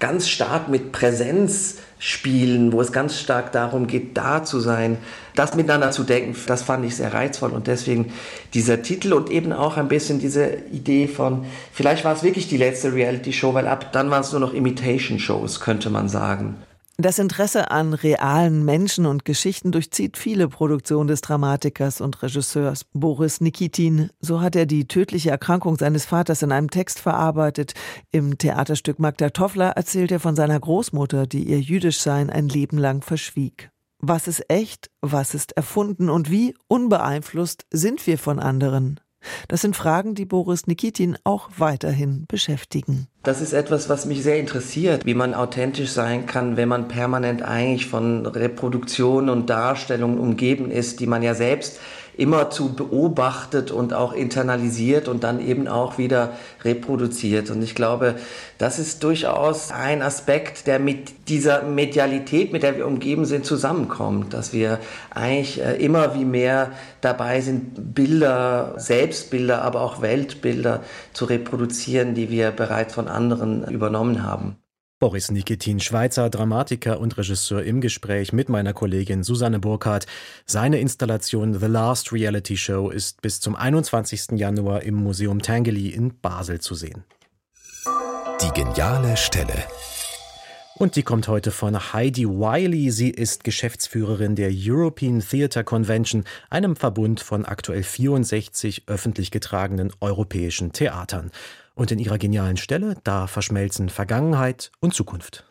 ganz 0.00 0.28
stark 0.28 0.68
mit 0.68 0.92
Präsenz 0.92 1.78
spielen, 1.98 2.72
wo 2.72 2.80
es 2.80 2.92
ganz 2.92 3.18
stark 3.18 3.52
darum 3.52 3.86
geht, 3.86 4.16
da 4.16 4.44
zu 4.44 4.60
sein, 4.60 4.98
das 5.34 5.54
miteinander 5.54 5.90
zu 5.90 6.04
denken, 6.04 6.36
das 6.46 6.62
fand 6.62 6.84
ich 6.84 6.96
sehr 6.96 7.14
reizvoll 7.14 7.50
und 7.50 7.66
deswegen 7.66 8.12
dieser 8.52 8.82
Titel 8.82 9.14
und 9.14 9.30
eben 9.30 9.52
auch 9.52 9.78
ein 9.78 9.88
bisschen 9.88 10.18
diese 10.18 10.52
Idee 10.70 11.08
von, 11.08 11.46
vielleicht 11.72 12.04
war 12.04 12.14
es 12.14 12.22
wirklich 12.22 12.48
die 12.48 12.58
letzte 12.58 12.92
Reality-Show, 12.92 13.54
weil 13.54 13.66
ab 13.66 13.92
dann 13.92 14.10
waren 14.10 14.20
es 14.20 14.32
nur 14.32 14.40
noch 14.40 14.52
Imitation-Shows, 14.52 15.60
könnte 15.60 15.88
man 15.88 16.08
sagen. 16.08 16.56
Das 16.96 17.18
Interesse 17.18 17.72
an 17.72 17.92
realen 17.92 18.64
Menschen 18.64 19.06
und 19.06 19.24
Geschichten 19.24 19.72
durchzieht 19.72 20.16
viele 20.16 20.46
Produktionen 20.46 21.08
des 21.08 21.22
Dramatikers 21.22 22.00
und 22.00 22.22
Regisseurs 22.22 22.84
Boris 22.92 23.40
Nikitin. 23.40 24.10
So 24.20 24.40
hat 24.40 24.54
er 24.54 24.64
die 24.64 24.86
tödliche 24.86 25.30
Erkrankung 25.30 25.76
seines 25.76 26.04
Vaters 26.04 26.42
in 26.42 26.52
einem 26.52 26.70
Text 26.70 27.00
verarbeitet. 27.00 27.74
Im 28.12 28.38
Theaterstück 28.38 29.00
Magda 29.00 29.30
Toffler 29.30 29.70
erzählt 29.70 30.12
er 30.12 30.20
von 30.20 30.36
seiner 30.36 30.60
Großmutter, 30.60 31.26
die 31.26 31.42
ihr 31.42 31.60
Jüdischsein 31.60 32.30
ein 32.30 32.48
Leben 32.48 32.78
lang 32.78 33.02
verschwieg. 33.02 33.70
Was 33.98 34.28
ist 34.28 34.48
echt, 34.48 34.88
was 35.00 35.34
ist 35.34 35.52
erfunden 35.52 36.08
und 36.08 36.30
wie 36.30 36.54
unbeeinflusst 36.68 37.66
sind 37.72 38.06
wir 38.06 38.18
von 38.18 38.38
anderen? 38.38 39.00
Das 39.48 39.60
sind 39.60 39.76
Fragen, 39.76 40.14
die 40.14 40.24
Boris 40.24 40.66
Nikitin 40.66 41.16
auch 41.24 41.48
weiterhin 41.56 42.24
beschäftigen. 42.28 43.08
Das 43.22 43.40
ist 43.40 43.52
etwas, 43.52 43.88
was 43.88 44.04
mich 44.04 44.22
sehr 44.22 44.38
interessiert, 44.38 45.06
wie 45.06 45.14
man 45.14 45.34
authentisch 45.34 45.90
sein 45.90 46.26
kann, 46.26 46.56
wenn 46.56 46.68
man 46.68 46.88
permanent 46.88 47.42
eigentlich 47.42 47.86
von 47.86 48.26
Reproduktionen 48.26 49.30
und 49.30 49.48
Darstellungen 49.48 50.18
umgeben 50.18 50.70
ist, 50.70 51.00
die 51.00 51.06
man 51.06 51.22
ja 51.22 51.34
selbst 51.34 51.80
immer 52.16 52.50
zu 52.50 52.74
beobachtet 52.74 53.70
und 53.70 53.92
auch 53.92 54.12
internalisiert 54.12 55.08
und 55.08 55.24
dann 55.24 55.44
eben 55.44 55.68
auch 55.68 55.98
wieder 55.98 56.32
reproduziert. 56.62 57.50
Und 57.50 57.62
ich 57.62 57.74
glaube, 57.74 58.16
das 58.58 58.78
ist 58.78 59.02
durchaus 59.02 59.70
ein 59.70 60.02
Aspekt, 60.02 60.66
der 60.66 60.78
mit 60.78 61.28
dieser 61.28 61.62
Medialität, 61.62 62.52
mit 62.52 62.62
der 62.62 62.76
wir 62.76 62.86
umgeben 62.86 63.24
sind, 63.24 63.44
zusammenkommt, 63.44 64.32
dass 64.32 64.52
wir 64.52 64.78
eigentlich 65.10 65.60
äh, 65.60 65.76
immer 65.76 66.14
wie 66.14 66.24
mehr 66.24 66.72
dabei 67.00 67.40
sind, 67.40 67.94
Bilder, 67.94 68.74
Selbstbilder, 68.76 69.62
aber 69.62 69.80
auch 69.80 70.00
Weltbilder 70.00 70.82
zu 71.12 71.24
reproduzieren, 71.24 72.14
die 72.14 72.30
wir 72.30 72.50
bereits 72.50 72.94
von 72.94 73.08
anderen 73.08 73.64
übernommen 73.64 74.22
haben. 74.22 74.56
Boris 75.00 75.30
Nikitin, 75.30 75.80
Schweizer 75.80 76.30
Dramatiker 76.30 77.00
und 77.00 77.18
Regisseur 77.18 77.62
im 77.62 77.80
Gespräch 77.80 78.32
mit 78.32 78.48
meiner 78.48 78.72
Kollegin 78.72 79.22
Susanne 79.22 79.58
Burkhardt. 79.58 80.06
Seine 80.46 80.78
Installation 80.78 81.58
The 81.58 81.66
Last 81.66 82.12
Reality 82.12 82.56
Show 82.56 82.90
ist 82.90 83.20
bis 83.20 83.40
zum 83.40 83.56
21. 83.56 84.32
Januar 84.38 84.82
im 84.82 84.94
Museum 84.94 85.42
Tangley 85.42 85.88
in 85.88 86.18
Basel 86.20 86.60
zu 86.60 86.74
sehen. 86.74 87.04
Die 88.40 88.50
geniale 88.50 89.16
Stelle. 89.16 89.64
Und 90.76 90.96
die 90.96 91.04
kommt 91.04 91.28
heute 91.28 91.52
von 91.52 91.92
Heidi 91.92 92.26
Wiley. 92.28 92.90
Sie 92.90 93.10
ist 93.10 93.44
Geschäftsführerin 93.44 94.34
der 94.34 94.50
European 94.52 95.20
Theatre 95.20 95.62
Convention, 95.62 96.24
einem 96.50 96.74
Verbund 96.74 97.20
von 97.20 97.44
aktuell 97.44 97.84
64 97.84 98.82
öffentlich 98.88 99.30
getragenen 99.30 99.92
europäischen 100.00 100.72
Theatern. 100.72 101.30
Und 101.76 101.92
in 101.92 102.00
ihrer 102.00 102.18
genialen 102.18 102.56
Stelle, 102.56 102.96
da 103.04 103.28
verschmelzen 103.28 103.88
Vergangenheit 103.88 104.72
und 104.80 104.94
Zukunft. 104.94 105.44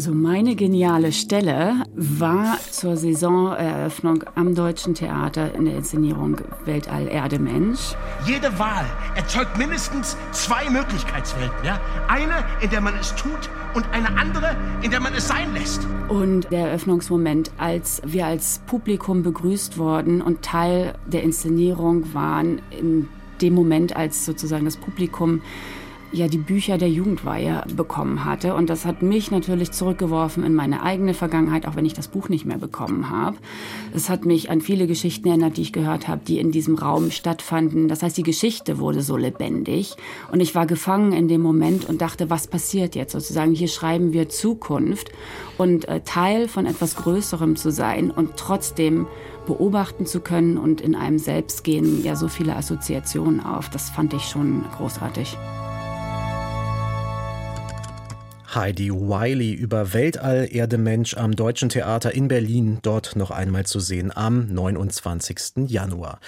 Also 0.00 0.14
meine 0.14 0.56
geniale 0.56 1.12
Stelle 1.12 1.84
war 1.94 2.56
zur 2.70 2.96
Saisoneröffnung 2.96 4.24
am 4.34 4.54
Deutschen 4.54 4.94
Theater 4.94 5.54
in 5.54 5.66
der 5.66 5.76
Inszenierung 5.76 6.38
Weltall 6.64 7.06
Erde 7.06 7.38
Mensch. 7.38 7.94
Jede 8.24 8.58
Wahl 8.58 8.86
erzeugt 9.14 9.58
mindestens 9.58 10.16
zwei 10.32 10.70
Möglichkeitswelten. 10.70 11.66
Ja? 11.66 11.78
Eine, 12.08 12.32
in 12.62 12.70
der 12.70 12.80
man 12.80 12.94
es 12.98 13.14
tut 13.14 13.50
und 13.74 13.84
eine 13.92 14.08
andere, 14.18 14.56
in 14.80 14.90
der 14.90 15.00
man 15.00 15.12
es 15.12 15.28
sein 15.28 15.52
lässt. 15.52 15.86
Und 16.08 16.50
der 16.50 16.68
Eröffnungsmoment, 16.68 17.50
als 17.58 18.00
wir 18.06 18.24
als 18.24 18.62
Publikum 18.66 19.22
begrüßt 19.22 19.76
wurden 19.76 20.22
und 20.22 20.40
Teil 20.40 20.94
der 21.08 21.24
Inszenierung 21.24 22.14
waren, 22.14 22.62
in 22.70 23.06
dem 23.42 23.52
Moment, 23.52 23.96
als 23.96 24.24
sozusagen 24.24 24.64
das 24.64 24.78
Publikum 24.78 25.42
ja 26.12 26.28
die 26.28 26.38
Bücher 26.38 26.78
der 26.78 26.90
Jugendweihe 26.90 27.64
bekommen 27.76 28.24
hatte. 28.24 28.54
Und 28.54 28.70
das 28.70 28.84
hat 28.84 29.02
mich 29.02 29.30
natürlich 29.30 29.70
zurückgeworfen 29.70 30.44
in 30.44 30.54
meine 30.54 30.82
eigene 30.82 31.14
Vergangenheit, 31.14 31.66
auch 31.66 31.76
wenn 31.76 31.84
ich 31.84 31.94
das 31.94 32.08
Buch 32.08 32.28
nicht 32.28 32.44
mehr 32.44 32.58
bekommen 32.58 33.10
habe. 33.10 33.36
Es 33.94 34.08
hat 34.08 34.24
mich 34.24 34.50
an 34.50 34.60
viele 34.60 34.86
Geschichten 34.86 35.28
erinnert, 35.28 35.56
die 35.56 35.62
ich 35.62 35.72
gehört 35.72 36.08
habe, 36.08 36.22
die 36.26 36.38
in 36.38 36.50
diesem 36.50 36.76
Raum 36.76 37.10
stattfanden. 37.10 37.88
Das 37.88 38.02
heißt, 38.02 38.16
die 38.16 38.22
Geschichte 38.22 38.78
wurde 38.78 39.02
so 39.02 39.16
lebendig. 39.16 39.96
Und 40.32 40.40
ich 40.40 40.54
war 40.54 40.66
gefangen 40.66 41.12
in 41.12 41.28
dem 41.28 41.40
Moment 41.40 41.88
und 41.88 42.00
dachte, 42.00 42.30
was 42.30 42.46
passiert 42.46 42.94
jetzt 42.94 43.12
sozusagen? 43.12 43.54
Hier 43.54 43.68
schreiben 43.68 44.12
wir 44.12 44.28
Zukunft 44.28 45.10
und 45.58 45.88
äh, 45.88 46.00
Teil 46.00 46.48
von 46.48 46.66
etwas 46.66 46.96
Größerem 46.96 47.56
zu 47.56 47.70
sein 47.70 48.10
und 48.10 48.36
trotzdem 48.36 49.06
beobachten 49.46 50.06
zu 50.06 50.20
können 50.20 50.58
und 50.58 50.80
in 50.80 50.94
einem 50.94 51.18
selbst 51.18 51.64
gehen 51.64 52.04
ja 52.04 52.14
so 52.14 52.28
viele 52.28 52.56
Assoziationen 52.56 53.40
auf. 53.40 53.68
Das 53.70 53.90
fand 53.90 54.14
ich 54.14 54.22
schon 54.22 54.64
großartig. 54.76 55.36
Heidi 58.52 58.90
Wiley 58.90 59.52
über 59.52 59.92
Weltall, 59.92 60.48
Erde, 60.50 60.76
Mensch 60.76 61.16
am 61.16 61.36
Deutschen 61.36 61.68
Theater 61.68 62.12
in 62.12 62.26
Berlin, 62.26 62.80
dort 62.82 63.14
noch 63.14 63.30
einmal 63.30 63.64
zu 63.64 63.78
sehen 63.78 64.10
am 64.12 64.52
29. 64.52 65.68
Januar. 65.68 66.18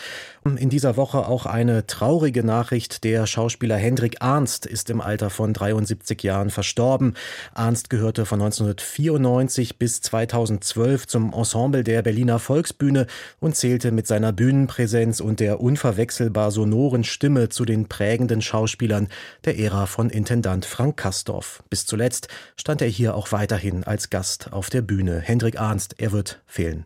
In 0.45 0.71
dieser 0.71 0.97
Woche 0.97 1.27
auch 1.27 1.47
eine 1.47 1.87
traurige 1.87 2.45
Nachricht. 2.45 3.03
Der 3.03 3.27
Schauspieler 3.27 3.77
Hendrik 3.77 4.23
Arnst 4.23 4.67
ist 4.67 4.91
im 4.91 5.01
Alter 5.01 5.31
von 5.31 5.53
73 5.53 6.23
Jahren 6.23 6.51
verstorben. 6.51 7.15
Arnst 7.55 7.91
gehörte 7.91 8.25
von 8.25 8.41
1994 8.41 9.79
bis 9.79 10.01
2012 10.01 11.09
zum 11.09 11.33
Ensemble 11.33 11.83
der 11.83 12.03
Berliner 12.03 12.39
Volksbühne 12.39 13.07
und 13.41 13.57
zählte 13.57 13.91
mit 13.91 14.07
seiner 14.07 14.33
Bühnenpräsenz 14.33 15.21
und 15.21 15.41
der 15.41 15.61
unverwechselbar 15.61 16.53
sonoren 16.53 17.03
Stimme 17.03 17.49
zu 17.49 17.65
den 17.65 17.89
prägenden 17.89 18.43
Schauspielern 18.43 19.09
der 19.45 19.59
Ära 19.59 19.87
von 19.87 20.09
Intendant 20.11 20.67
Frank 20.67 20.97
Kastorf. 20.97 21.63
Bis 21.71 21.87
zuletzt 22.13 22.29
stand 22.57 22.83
er 22.83 22.89
hier 22.89 23.15
auch 23.15 23.33
weiterhin 23.33 23.85
als 23.85 24.11
Gast 24.11 24.53
auf 24.53 24.69
der 24.71 24.83
Bühne. 24.83 25.21
Hendrik 25.21 25.59
Arnst, 25.59 25.99
er 25.99 26.13
wird 26.13 26.43
fehlen. 26.47 26.85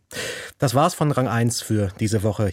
Das 0.58 0.74
war's 0.74 0.94
von 0.94 1.10
Rang 1.10 1.28
1 1.28 1.62
für 1.62 1.90
diese 1.98 2.22
Woche. 2.22 2.52